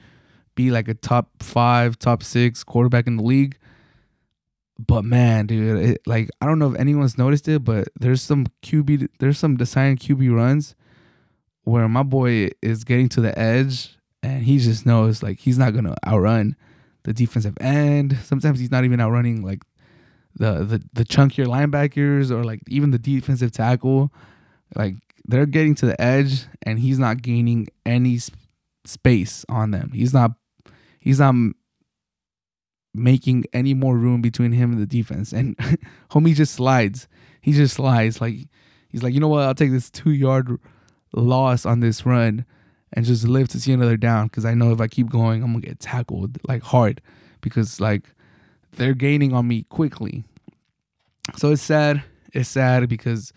[0.54, 3.56] be like a top five, top six quarterback in the league.
[4.78, 8.46] But man, dude, it, like I don't know if anyone's noticed it, but there's some
[8.62, 10.74] QB, there's some deciding QB runs
[11.64, 15.74] where my boy is getting to the edge and he just knows like he's not
[15.74, 16.56] gonna outrun
[17.04, 18.18] the defensive end.
[18.24, 19.62] Sometimes he's not even outrunning like
[20.34, 24.12] the the the chunkier linebackers or like even the defensive tackle.
[24.74, 24.96] Like
[25.30, 28.36] they're getting to the edge and he's not gaining any sp-
[28.84, 29.90] space on them.
[29.92, 30.32] He's not
[30.98, 31.34] he's not
[32.92, 35.32] making any more room between him and the defense.
[35.32, 35.56] And
[36.10, 37.08] homie just slides.
[37.40, 38.48] He just slides like
[38.88, 39.44] he's like, "You know what?
[39.44, 40.58] I'll take this 2-yard
[41.12, 42.44] loss on this run
[42.92, 45.52] and just live to see another down cuz I know if I keep going, I'm
[45.52, 47.00] going to get tackled like hard
[47.40, 48.14] because like
[48.72, 50.24] they're gaining on me quickly."
[51.36, 52.02] So it's sad.
[52.32, 53.32] It's sad because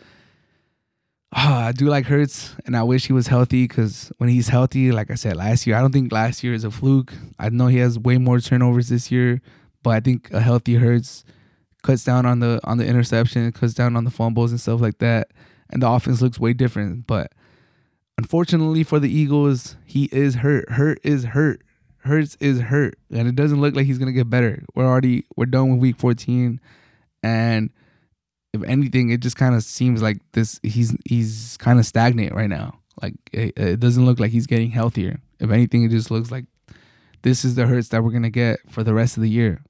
[1.35, 4.91] Ah, I do like Hurts, and I wish he was healthy because when he's healthy,
[4.91, 7.11] like I said last year, I don't think last year is a fluke.
[7.39, 9.41] I know he has way more turnovers this year,
[9.81, 11.23] but I think a healthy Hurts
[11.81, 14.99] cuts down on the on the interception, cuts down on the fumbles and stuff like
[14.99, 15.31] that,
[15.71, 17.07] and the offense looks way different.
[17.07, 17.31] But
[18.19, 20.69] unfortunately for the Eagles, he is hurt.
[20.69, 21.61] Hurt is hurt.
[21.99, 24.63] Hurts is hurt, and it doesn't look like he's gonna get better.
[24.75, 26.59] We're already we're done with Week 14,
[27.23, 27.71] and
[28.53, 32.49] if anything, it just kind of seems like this he's he's kind of stagnant right
[32.49, 32.79] now.
[33.01, 35.19] Like it, it, doesn't look like he's getting healthier.
[35.39, 36.45] If anything, it just looks like
[37.23, 39.61] this is the Hurts that we're gonna get for the rest of the year.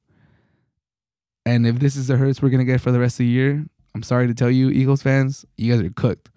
[1.45, 3.65] And if this is the Hurts we're gonna get for the rest of the year,
[3.95, 6.29] I'm sorry to tell you, Eagles fans, you guys are cooked.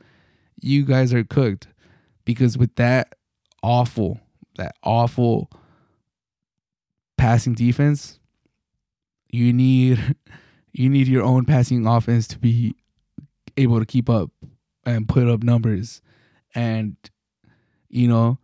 [0.61, 1.67] You guys are cooked
[2.25, 3.15] because with that
[3.63, 4.21] awful,
[4.57, 5.51] that awful
[7.19, 8.21] passing defense,
[9.31, 10.17] you need
[10.79, 12.75] you need your own passing offense to be
[13.57, 14.31] able to keep up
[14.85, 16.03] and put up numbers.
[16.55, 16.97] And,
[17.89, 18.39] you know,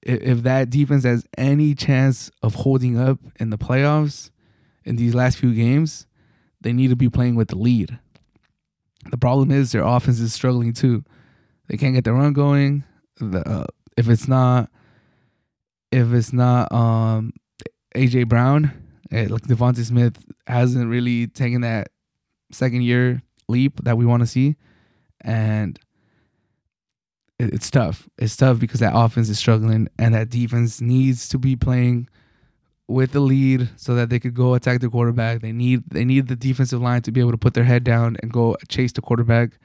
[0.00, 4.30] if, if that defense has any chance of holding up in the playoffs
[4.84, 6.06] in these last few games,
[6.60, 7.98] they need to be playing with the lead.
[9.10, 11.04] The problem is their offense is struggling too.
[11.68, 12.84] They can't get the run going.
[13.16, 13.66] The, uh,
[13.96, 14.70] if it's not,
[15.90, 17.32] if it's not um,
[17.96, 18.81] AJ Brown,
[19.12, 21.88] Eh, like DeVonta Smith hasn't really taken that
[22.50, 24.56] second year leap that we want to see,
[25.20, 25.78] and
[27.38, 28.08] it, it's tough.
[28.16, 32.08] It's tough because that offense is struggling, and that defense needs to be playing
[32.88, 35.42] with the lead so that they could go attack the quarterback.
[35.42, 38.16] They need they need the defensive line to be able to put their head down
[38.22, 39.58] and go chase the quarterback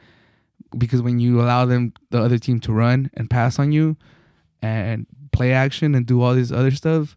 [0.78, 3.96] because when you allow them the other team to run and pass on you
[4.62, 7.16] and play action and do all this other stuff,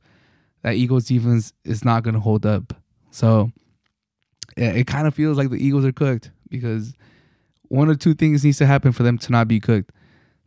[0.63, 2.75] that Eagles defense is not going to hold up.
[3.11, 3.51] So
[4.57, 6.95] it, it kind of feels like the Eagles are cooked because
[7.69, 9.93] one or two things needs to happen for them to not be cooked.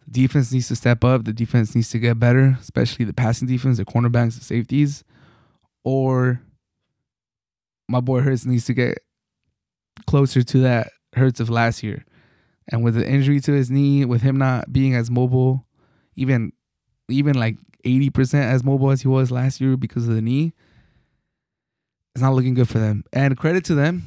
[0.05, 1.23] The defense needs to step up.
[1.23, 5.03] The defense needs to get better, especially the passing defense, the cornerbacks, the safeties,
[5.83, 6.41] or
[7.87, 8.99] my boy Hurts needs to get
[10.05, 12.05] closer to that Hurts of last year.
[12.69, 15.65] And with the injury to his knee, with him not being as mobile,
[16.15, 16.51] even
[17.09, 20.53] even like 80% as mobile as he was last year because of the knee,
[22.15, 23.03] it's not looking good for them.
[23.11, 24.03] And credit to them,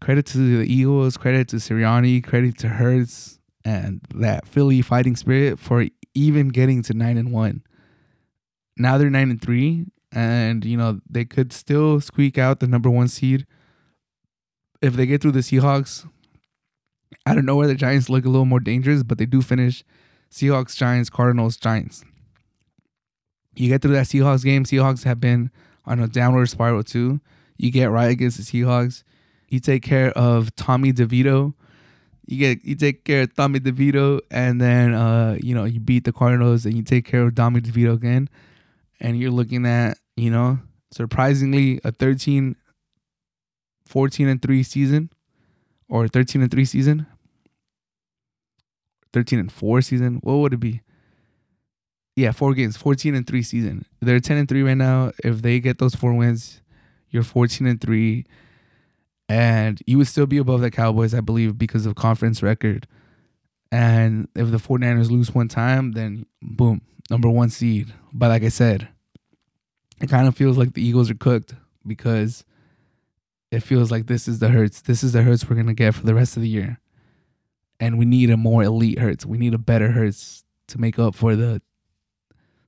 [0.00, 5.58] credit to the Eagles, credit to Sirianni, credit to Hurts and that Philly fighting spirit
[5.58, 7.62] for even getting to nine and one.
[8.76, 12.90] Now they're nine and three, and you know they could still squeak out the number
[12.90, 13.46] one seed
[14.82, 16.08] if they get through the Seahawks.
[17.24, 19.84] I don't know where the Giants look a little more dangerous, but they do finish
[20.30, 22.04] Seahawks, Giants, Cardinals, Giants.
[23.56, 24.64] You get through that Seahawks game.
[24.64, 25.50] Seahawks have been
[25.86, 27.20] on a downward spiral too.
[27.56, 29.04] You get right against the Seahawks.
[29.48, 31.54] You take care of Tommy DeVito.
[32.26, 36.04] You get you take care of Tommy DeVito, and then uh, you know you beat
[36.04, 38.28] the Cardinals, and you take care of Tommy DeVito again,
[38.98, 40.58] and you're looking at you know
[40.90, 42.56] surprisingly a 13,
[43.84, 45.10] 14 and three season,
[45.88, 47.06] or 13 and three season,
[49.12, 50.20] 13 and four season.
[50.22, 50.80] What would it be?
[52.16, 53.86] Yeah, four games, 14 and three season.
[54.00, 55.12] They're 10 and three right now.
[55.24, 56.60] If they get those four wins,
[57.10, 58.24] you're 14 and 3
[59.28, 62.86] and you would still be above the Cowboys, I believe, because of conference record.
[63.72, 67.92] And if the 49ers lose one time, then boom, number one seed.
[68.12, 68.88] But like I said,
[70.00, 71.54] it kind of feels like the Eagles are cooked
[71.86, 72.44] because
[73.50, 74.82] it feels like this is the Hurts.
[74.82, 76.78] This is the Hurts we're going to get for the rest of the year.
[77.80, 79.24] And we need a more elite Hurts.
[79.24, 81.62] We need a better Hurts to make up for the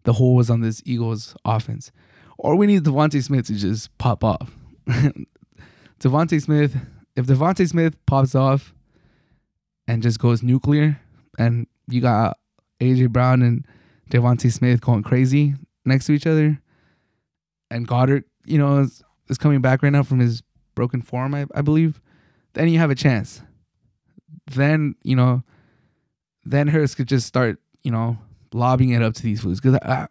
[0.07, 1.92] the holes on this Eagles offense
[2.38, 4.57] or we need DeVonta Smith to just pop off.
[6.01, 6.77] DeVonta Smith,
[7.14, 8.75] if DeVonta Smith pops off
[9.88, 11.01] and just goes nuclear,
[11.38, 12.38] and you got
[12.81, 13.66] AJ Brown and
[14.11, 16.61] DeVonta Smith going crazy next to each other,
[17.71, 20.42] and Goedert, you know, is, is coming back right now from his
[20.75, 22.01] broken form, I, I believe,
[22.53, 23.40] then you have a chance.
[24.47, 25.42] Then, you know,
[26.45, 28.19] then Hurts could just start, you know,
[28.57, 30.09] lobbing it up to these fools because I,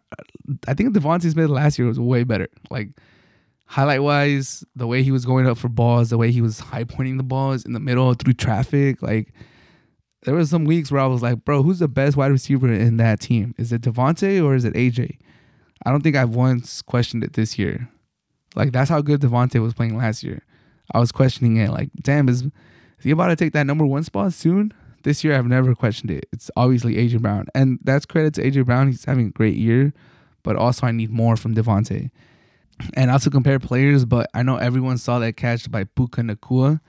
[0.66, 2.48] I think DeVonta Smith last year was way better.
[2.70, 2.90] Like
[3.66, 6.84] highlight wise, the way he was going up for balls, the way he was high
[6.84, 9.32] pointing the balls in the middle through traffic, like
[10.22, 12.96] there was some weeks where I was like, bro, who's the best wide receiver in
[12.96, 13.54] that team?
[13.58, 15.18] Is it DeVonta or is it AJ?
[15.84, 17.88] I don't think I've once questioned it this year.
[18.54, 20.42] Like that's how good DeVonta was playing last year.
[20.92, 22.50] I was questioning it, like, damn, is, is
[23.02, 24.72] he about to take that number one spot soon?
[25.06, 26.26] This year, I've never questioned it.
[26.32, 28.88] It's obviously AJ Brown, and that's credit to AJ Brown.
[28.88, 29.94] He's having a great year,
[30.42, 32.10] but also I need more from DeVonta.
[32.94, 36.80] And also compare players, but I know everyone saw that catch by Puka Nacua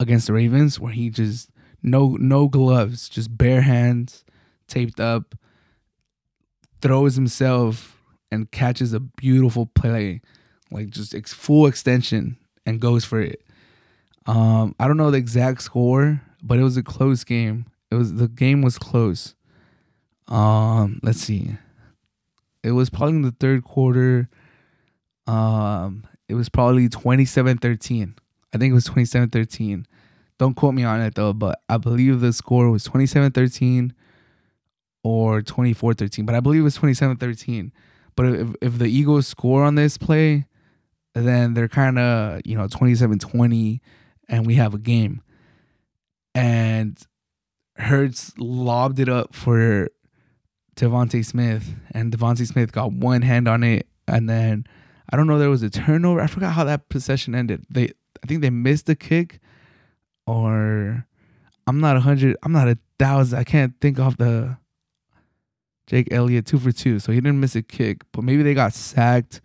[0.00, 1.50] against the Ravens, where he just
[1.82, 4.24] no no gloves, just bare hands,
[4.66, 5.34] taped up,
[6.80, 10.22] throws himself and catches a beautiful play,
[10.70, 13.42] like just ex- full extension and goes for it.
[14.24, 17.66] Um, I don't know the exact score, but it was a close game.
[17.90, 19.34] It was the game was close.
[20.28, 21.56] Um, let's see.
[22.62, 24.28] It was probably in the third quarter.
[25.26, 28.14] Um, it was probably 27-13.
[28.54, 29.84] I think it was 27-13.
[30.38, 33.92] Don't quote me on it though, but I believe the score was 27-13
[35.04, 37.70] or 24-13, but I believe it was 27-13.
[38.14, 40.46] But if if the Eagles score on this play,
[41.14, 43.80] then they're kind of, you know, 27-20
[44.28, 45.22] and we have a game.
[46.34, 46.98] And
[47.76, 49.88] Hurts lobbed it up for
[50.76, 54.66] DeVonta Smith, and DeVonta Smith got one hand on it, and then
[55.10, 56.20] I don't know there was a turnover.
[56.20, 57.64] I forgot how that possession ended.
[57.70, 57.90] They
[58.22, 59.40] I think they missed the kick,
[60.26, 61.06] or
[61.66, 62.36] I'm not a hundred.
[62.42, 63.38] I'm not a thousand.
[63.38, 64.56] I can't think of the
[65.86, 68.02] Jake Elliott two for two, so he didn't miss a kick.
[68.12, 69.40] But maybe they got sacked,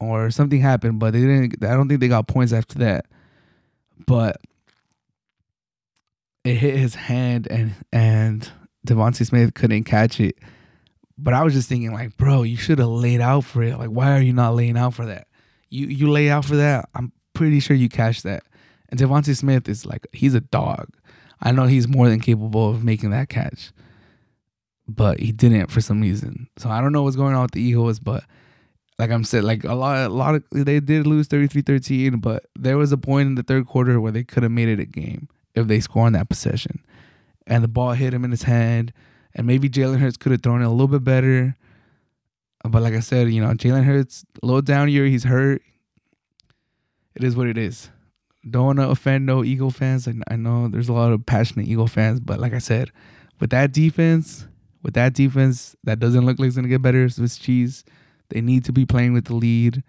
[0.00, 0.98] or something happened.
[0.98, 1.64] But they didn't.
[1.64, 3.06] I don't think they got points after that.
[4.06, 4.40] But
[6.48, 8.50] it hit his hand, and and
[8.86, 10.36] DeVonta Smith couldn't catch it.
[11.16, 13.76] But I was just thinking, like, bro, you should have laid out for it.
[13.76, 15.26] Like, why are you not laying out for that?
[15.68, 16.88] You you lay out for that.
[16.94, 18.44] I'm pretty sure you catch that.
[18.88, 20.88] And DeVonta Smith is like, he's a dog.
[21.42, 23.70] I know he's more than capable of making that catch,
[24.88, 26.48] but he didn't for some reason.
[26.56, 28.24] So I don't know what's going on with the Eagles, but
[28.98, 32.78] like I'm said, like a lot, a lot of they did lose 33-13, but there
[32.78, 35.28] was a point in the third quarter where they could have made it a game
[35.54, 36.84] if they score on that possession,
[37.46, 38.92] and the ball hit him in his hand,
[39.34, 41.56] and maybe Jalen Hurts could have thrown it a little bit better.
[42.64, 45.62] But like I said, you know, Jalen Hurts little down here, he's hurt.
[47.14, 47.90] It is what it is
[48.50, 50.08] don't want to offend no Eagle fans.
[50.08, 52.90] I, I know there's a lot of passionate Eagle fans, but like I said,
[53.40, 54.46] with that defense,
[54.82, 57.08] with that defense, that doesn't look like it's gonna get better.
[57.08, 57.84] Swiss cheese.
[58.30, 59.82] They need to be playing with the lead,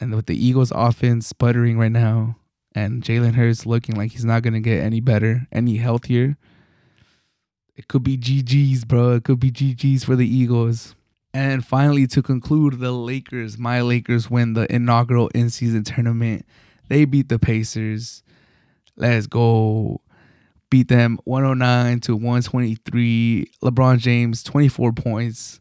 [0.00, 2.36] and with the Eagles' offense sputtering right now,
[2.76, 6.36] and Jalen Hurts looking like he's not gonna get any better, any healthier.
[7.74, 9.14] It could be GG's, bro.
[9.14, 10.94] It could be GG's for the Eagles.
[11.34, 16.46] And finally, to conclude, the Lakers, my Lakers, win the inaugural in-season tournament
[16.88, 18.22] they beat the Pacers.
[18.96, 20.00] Let's go.
[20.70, 23.50] Beat them 109 to 123.
[23.62, 25.60] LeBron James 24 points.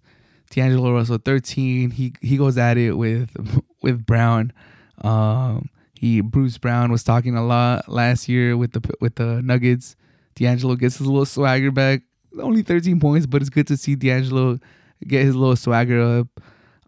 [0.50, 1.92] D'Angelo Russell 13.
[1.92, 3.30] He he goes at it with
[3.82, 4.54] with Brown.
[5.02, 5.70] Um,
[6.06, 9.96] he Bruce Brown was talking a lot last year with the with the Nuggets.
[10.36, 12.02] D'Angelo gets his little swagger back.
[12.40, 14.60] Only 13 points, but it's good to see D'Angelo
[15.08, 16.28] get his little swagger up.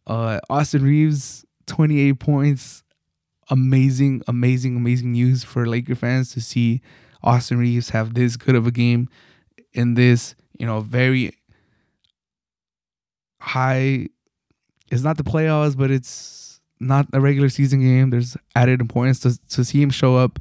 [0.05, 2.83] Uh, Austin Reaves, 28 points
[3.49, 6.81] amazing, amazing, amazing news for Laker fans to see
[7.23, 9.09] Austin Reaves have this good of a game
[9.73, 11.33] in this, you know, very
[13.39, 14.07] high.
[14.91, 16.46] It's not the playoffs, but it's
[16.79, 18.09] not a regular season game.
[18.09, 20.39] There's added importance to to see him show up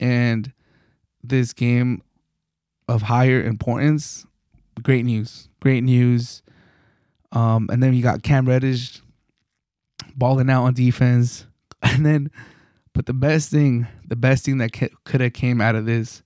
[0.00, 0.52] and
[1.22, 2.02] this game
[2.88, 4.26] of higher importance.
[4.82, 5.48] Great news.
[5.60, 6.42] Great news.
[7.32, 9.00] Um, and then you got Cam Reddish
[10.16, 11.46] balling out on defense.
[11.86, 12.30] And then,
[12.94, 16.22] but the best thing, the best thing that could have came out of this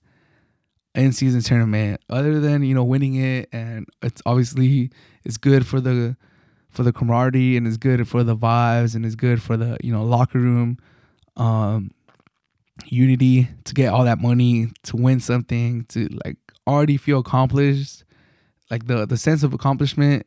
[0.95, 4.89] in season tournament, other than you know winning it, and it's obviously
[5.25, 6.15] it's good for the
[6.69, 9.91] for the camaraderie and it's good for the vibes and it's good for the you
[9.91, 10.77] know locker room
[11.37, 11.91] um
[12.85, 18.03] unity to get all that money to win something to like already feel accomplished
[18.69, 20.25] like the the sense of accomplishment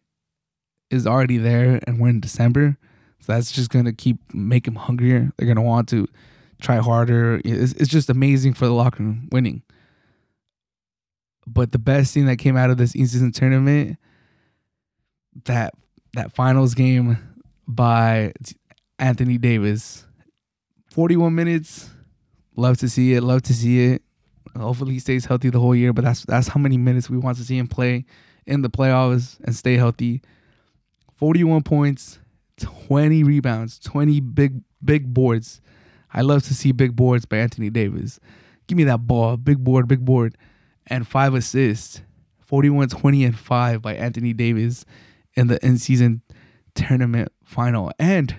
[0.91, 2.77] is already there and we're in december
[3.23, 5.31] so that's just gonna keep make them hungrier.
[5.37, 6.09] They're gonna want to
[6.61, 7.41] try harder.
[7.45, 9.63] It's, it's just amazing for the locker room winning.
[11.47, 13.97] But the best thing that came out of this in-season tournament,
[15.45, 15.75] that
[16.15, 17.19] that finals game
[17.67, 18.33] by
[18.99, 20.07] Anthony Davis,
[20.91, 21.91] forty-one minutes.
[22.57, 23.23] Love to see it.
[23.23, 24.03] Love to see it.
[24.57, 25.93] Hopefully he stays healthy the whole year.
[25.93, 28.05] But that's that's how many minutes we want to see him play
[28.47, 30.23] in the playoffs and stay healthy.
[31.15, 32.19] Forty-one points,
[32.59, 35.61] 20 rebounds, 20 big big boards.
[36.13, 38.21] I love to see big boards by Anthony Davis.
[38.67, 40.37] Give me that ball, big board, big board.
[40.87, 42.03] And five assists.
[42.53, 44.85] 41 20 and 5 by Anthony Davis
[45.35, 46.23] in the in season
[46.75, 47.93] tournament final.
[47.99, 48.37] And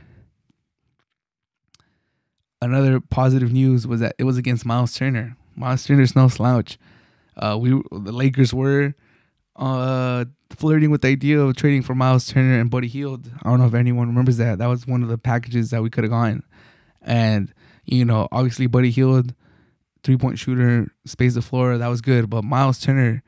[2.61, 5.37] another positive news was that it was against Miles Turner.
[5.55, 6.77] Miles Turner's no slouch.
[7.35, 8.93] Uh, we the Lakers were
[9.55, 13.31] uh flirting with the idea of trading for Miles Turner and Buddy Hield.
[13.41, 14.59] I don't know if anyone remembers that.
[14.59, 16.43] That was one of the packages that we could have gotten.
[17.01, 17.53] And,
[17.85, 19.33] you know, obviously Buddy Hield
[20.03, 21.77] three point shooter, space the floor.
[21.77, 22.29] That was good.
[22.29, 23.23] But Miles Turner,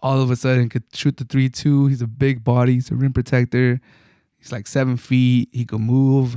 [0.00, 1.86] all of a sudden, could shoot the three two.
[1.86, 2.74] He's a big body.
[2.74, 3.80] He's a rim protector.
[4.38, 5.48] He's like seven feet.
[5.52, 6.36] He can move.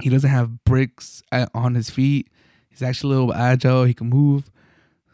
[0.00, 1.22] He doesn't have bricks
[1.54, 2.28] on his feet.
[2.68, 3.84] He's actually a little agile.
[3.84, 4.50] He can move.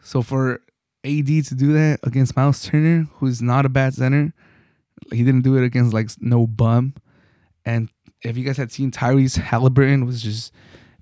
[0.03, 0.61] So for
[1.03, 4.33] AD to do that against Miles Turner, who's not a bad center,
[5.11, 6.93] he didn't do it against like no bum.
[7.65, 7.89] And
[8.21, 10.51] if you guys had seen Tyrese Halliburton was just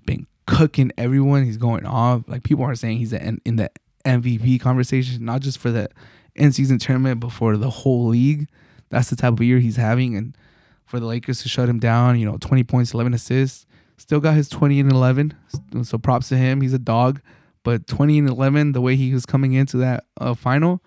[0.06, 1.44] been cooking everyone.
[1.44, 2.22] He's going off.
[2.26, 3.70] Like people are saying he's in the
[4.04, 5.88] MVP conversation, not just for the
[6.36, 8.48] in season tournament, before the whole league.
[8.90, 10.16] That's the type of year he's having.
[10.16, 10.36] And
[10.84, 13.66] for the Lakers to shut him down, you know, 20 points, 11 assists,
[13.96, 15.34] still got his 20 and 11.
[15.82, 16.60] So props to him.
[16.60, 17.20] He's a dog.
[17.62, 20.82] But 20 and 11, the way he was coming into that uh, final,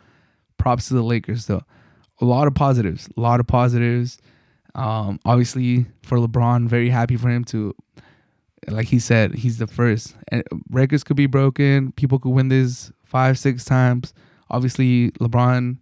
[0.58, 1.64] props to the Lakers, though.
[2.22, 3.10] A lot of positives.
[3.18, 4.20] A lot of positives.
[4.76, 7.76] Um, obviously, for LeBron, very happy for him to,
[8.68, 10.16] like he said, he's the first.
[10.28, 11.92] And records could be broken.
[11.94, 14.14] People could win this five, six times.
[14.50, 15.78] Obviously, LeBron,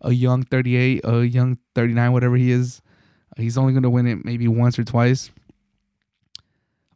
[0.00, 2.82] a young 38, a young 39, whatever he is,
[3.36, 5.30] he's only going to win it maybe once or twice.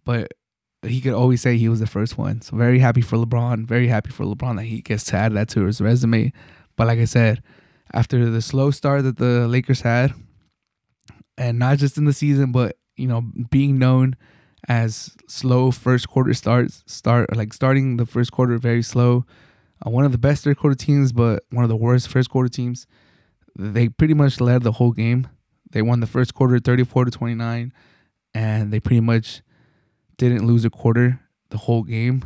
[0.05, 0.33] But
[0.83, 2.41] he could always say he was the first one.
[2.41, 3.67] So very happy for LeBron.
[3.67, 6.33] Very happy for LeBron that he gets to add that to his resume.
[6.77, 7.43] But like I said,
[7.93, 10.15] after the slow start that the Lakers had,
[11.37, 14.17] and not just in the season, but you know, being known
[14.69, 19.25] as slow first quarter starts, start like starting the first quarter very slow.
[19.85, 22.49] Uh, one of the best third quarter teams, but one of the worst first quarter
[22.49, 22.87] teams.
[23.57, 25.29] They pretty much led the whole game.
[25.70, 27.72] They won the first quarter 34 to 29,
[28.35, 29.43] and they pretty much
[30.16, 31.20] didn't lose a quarter
[31.51, 32.24] the whole game.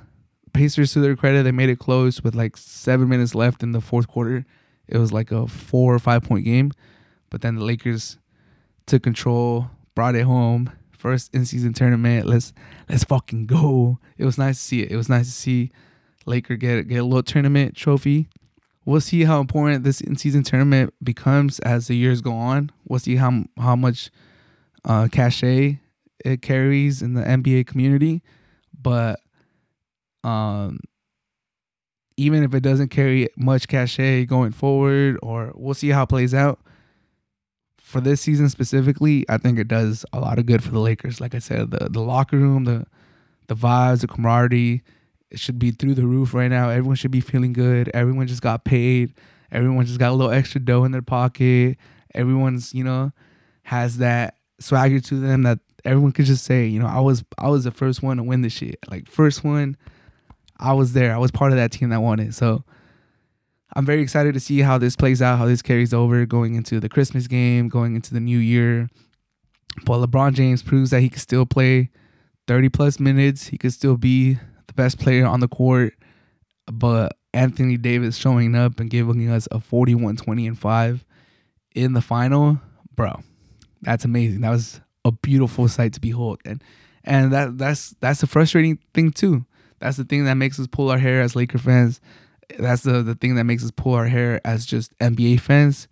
[0.53, 3.80] Pacers, to their credit, they made it close with like seven minutes left in the
[3.80, 4.44] fourth quarter.
[4.86, 6.72] It was like a four or five point game,
[7.30, 8.18] but then the Lakers
[8.86, 10.70] took control, brought it home.
[10.90, 12.26] First in season tournament.
[12.26, 12.53] Let's
[12.88, 13.98] let's fucking go.
[14.18, 14.92] It was nice to see it.
[14.92, 15.72] It was nice to see
[16.27, 18.29] Laker get get a little tournament trophy.
[18.85, 22.70] We'll see how important this in season tournament becomes as the years go on.
[22.87, 24.11] We'll see how how much
[24.85, 25.81] uh, cachet
[26.25, 28.23] it carries in the NBA community,
[28.81, 29.20] but
[30.25, 30.81] um,
[32.16, 36.35] even if it doesn't carry much cachet going forward, or we'll see how it plays
[36.35, 36.61] out
[37.79, 41.20] for this season specifically, I think it does a lot of good for the Lakers.
[41.20, 42.87] Like I said, the the locker room, the
[43.49, 44.83] the vibes, the camaraderie,
[45.33, 46.68] it should be through the roof right now.
[46.68, 47.91] Everyone should be feeling good.
[47.95, 49.14] Everyone just got paid.
[49.51, 51.78] Everyone just got a little extra dough in their pocket.
[52.14, 53.12] Everyone's, you know,
[53.62, 57.49] has that swagger to them that everyone could just say, you know, I was I
[57.49, 58.78] was the first one to win this shit.
[58.91, 59.78] Like first one,
[60.59, 61.14] I was there.
[61.14, 62.35] I was part of that team that won it.
[62.35, 62.62] So
[63.74, 66.78] I'm very excited to see how this plays out, how this carries over going into
[66.78, 68.91] the Christmas game, going into the new year.
[69.87, 71.89] But LeBron James proves that he can still play
[72.49, 73.47] 30 plus minutes.
[73.47, 74.39] He could still be
[74.75, 75.95] the best player on the court.
[76.66, 81.05] But Anthony Davis showing up and giving us a 41 20 and 5
[81.75, 82.61] in the final,
[82.95, 83.23] bro,
[83.81, 84.43] that's amazing.
[84.43, 86.41] That was a beautiful sight to behold.
[86.45, 86.62] And
[87.05, 89.45] and that that's that's a frustrating thing too.
[89.81, 92.01] That's the thing that makes us pull our hair as Laker fans
[92.59, 95.89] that's the the thing that makes us pull our hair as just NBA fans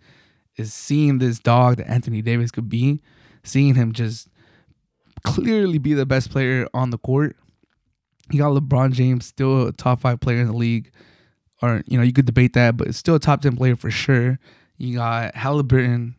[0.57, 3.01] is seeing this dog that Anthony Davis could be,
[3.43, 4.27] seeing him just
[5.23, 7.35] clearly be the best player on the court.
[8.31, 10.91] You got LeBron James, still a top five player in the league,
[11.61, 13.91] or you know you could debate that, but it's still a top ten player for
[13.91, 14.39] sure.
[14.77, 16.15] You got Halliburton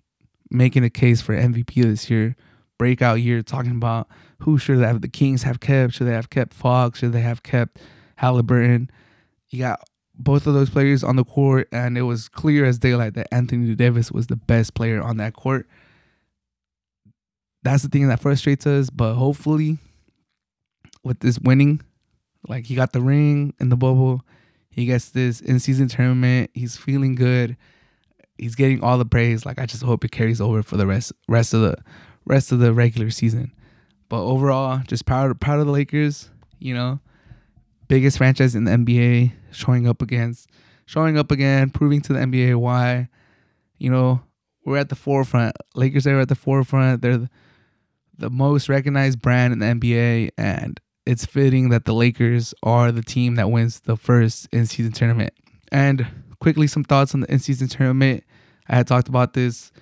[0.51, 2.37] making a case for MVP this year,
[2.79, 4.09] breakout year, talking about
[4.41, 7.43] who should have the Kings have kept, should they have kept Fox, should they have
[7.43, 7.79] kept
[8.17, 8.91] Halliburton.
[9.49, 9.81] You got
[10.15, 13.75] both of those players on the court, and it was clear as daylight that Anthony
[13.75, 15.67] Davis was the best player on that court.
[17.63, 19.79] That's the thing that frustrates us, but hopefully,
[21.05, 21.81] with this winning,
[22.49, 24.23] like he got the ring in the bubble,
[24.71, 27.57] he gets this in season tournament, he's feeling good,
[28.39, 29.47] he's getting all the praise.
[29.47, 31.77] Like I just hope it carries over for the rest rest of the
[32.25, 33.53] rest of the regular season.
[34.09, 37.01] But overall, just proud proud of the Lakers, you know
[37.93, 40.49] biggest franchise in the NBA showing up against
[40.87, 43.11] showing up again, proving to the NBA why,
[43.77, 44.23] you know,
[44.65, 45.55] we're at the forefront.
[45.75, 47.03] Lakers are at the forefront.
[47.03, 47.31] They're the,
[48.17, 53.03] the most recognized brand in the NBA, and it's fitting that the Lakers are the
[53.03, 55.33] team that wins the first in season tournament.
[55.71, 56.07] And
[56.41, 58.25] quickly, some thoughts on the in season tournament.
[58.69, 59.73] I had talked about this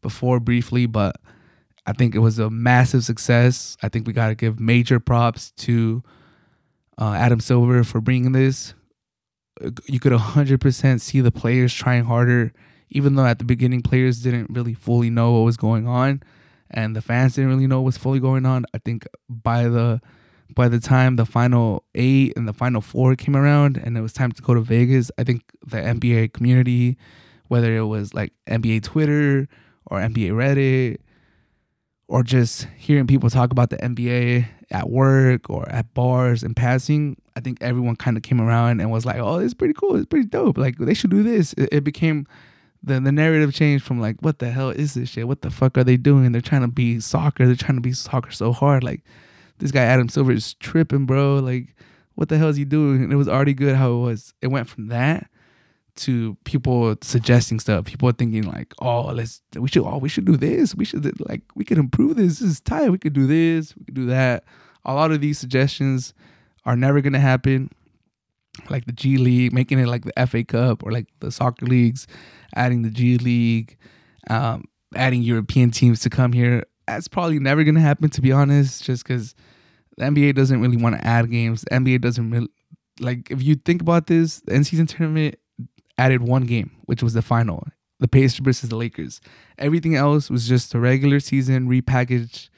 [0.00, 1.16] before briefly, but
[1.86, 3.76] I think it was a massive success.
[3.82, 6.02] I think we got to give major props to
[6.98, 8.74] uh, Adam Silver for bringing this.
[9.86, 12.52] You could 100% see the players trying harder,
[12.88, 16.22] even though at the beginning players didn't really fully know what was going on,
[16.70, 18.64] and the fans didn't really know what was fully going on.
[18.72, 20.00] I think by the
[20.54, 24.12] by the time the final eight and the final four came around and it was
[24.12, 26.96] time to go to Vegas, I think the NBA community,
[27.48, 29.48] whether it was like NBA Twitter
[29.86, 30.98] or NBA Reddit,
[32.08, 37.16] or just hearing people talk about the NBA at work or at bars and passing,
[37.36, 39.96] I think everyone kind of came around and was like, "Oh, it's pretty cool.
[39.96, 40.58] It's pretty dope.
[40.58, 42.26] Like they should do this." It, it became
[42.82, 45.28] the the narrative changed from like, "What the hell is this shit?
[45.28, 46.32] What the fuck are they doing?
[46.32, 47.46] They're trying to be soccer.
[47.46, 48.82] They're trying to be soccer so hard.
[48.82, 49.02] Like
[49.60, 51.36] this guy Adam Silver is tripping, bro.
[51.36, 51.74] Like
[52.14, 54.34] what the hell is he doing?" And it was already good how it was.
[54.42, 55.30] It went from that
[55.96, 57.84] to people suggesting stuff.
[57.84, 60.74] People thinking like, "Oh, let's we should oh we should do this.
[60.74, 62.40] We should like we could improve this.
[62.40, 62.90] This is tight.
[62.90, 63.76] We could do this.
[63.76, 64.44] We could do that."
[64.84, 66.14] A lot of these suggestions
[66.64, 67.70] are never gonna happen.
[68.68, 72.06] Like the G League, making it like the FA Cup or like the soccer leagues,
[72.54, 73.76] adding the G League,
[74.28, 76.64] um, adding European teams to come here.
[76.94, 78.84] That's probably never gonna happen, to be honest.
[78.84, 79.34] Just because
[79.96, 81.62] the NBA doesn't really want to add games.
[81.62, 82.48] The NBA doesn't really
[82.98, 83.30] like.
[83.30, 85.36] If you think about this, the in season tournament
[85.98, 87.66] added one game, which was the final,
[87.98, 89.20] the Pacers versus the Lakers.
[89.58, 92.48] Everything else was just a regular season repackaged,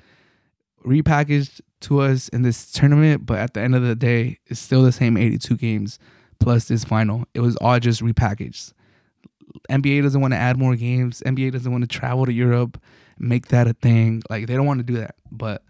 [0.84, 3.26] repackaged to us in this tournament.
[3.26, 5.98] But at the end of the day, it's still the same 82 games
[6.38, 7.24] plus this final.
[7.34, 8.72] It was all just repackaged.
[9.70, 11.22] NBA doesn't want to add more games.
[11.26, 12.80] NBA doesn't want to travel to Europe,
[13.22, 14.22] make that a thing.
[14.28, 15.14] Like they don't want to do that.
[15.30, 15.62] But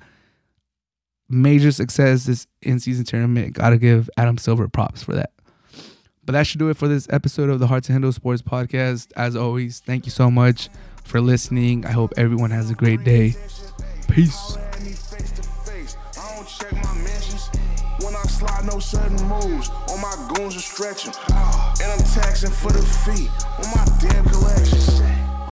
[1.28, 3.54] major success this in season tournament.
[3.54, 5.30] Gotta give Adam Silver props for that.
[6.24, 9.12] But that should do it for this episode of the Hard to Handle Sports Podcast.
[9.16, 10.68] As always, thank you so much
[11.04, 11.84] for listening.
[11.84, 13.34] I hope everyone has a great day.
[14.08, 14.56] Peace.
[18.72, 19.70] no sudden moves.
[20.00, 21.12] My goons are stretching.
[21.30, 22.82] Ah, and I'm taxing for the
[23.58, 25.11] on my damn collections.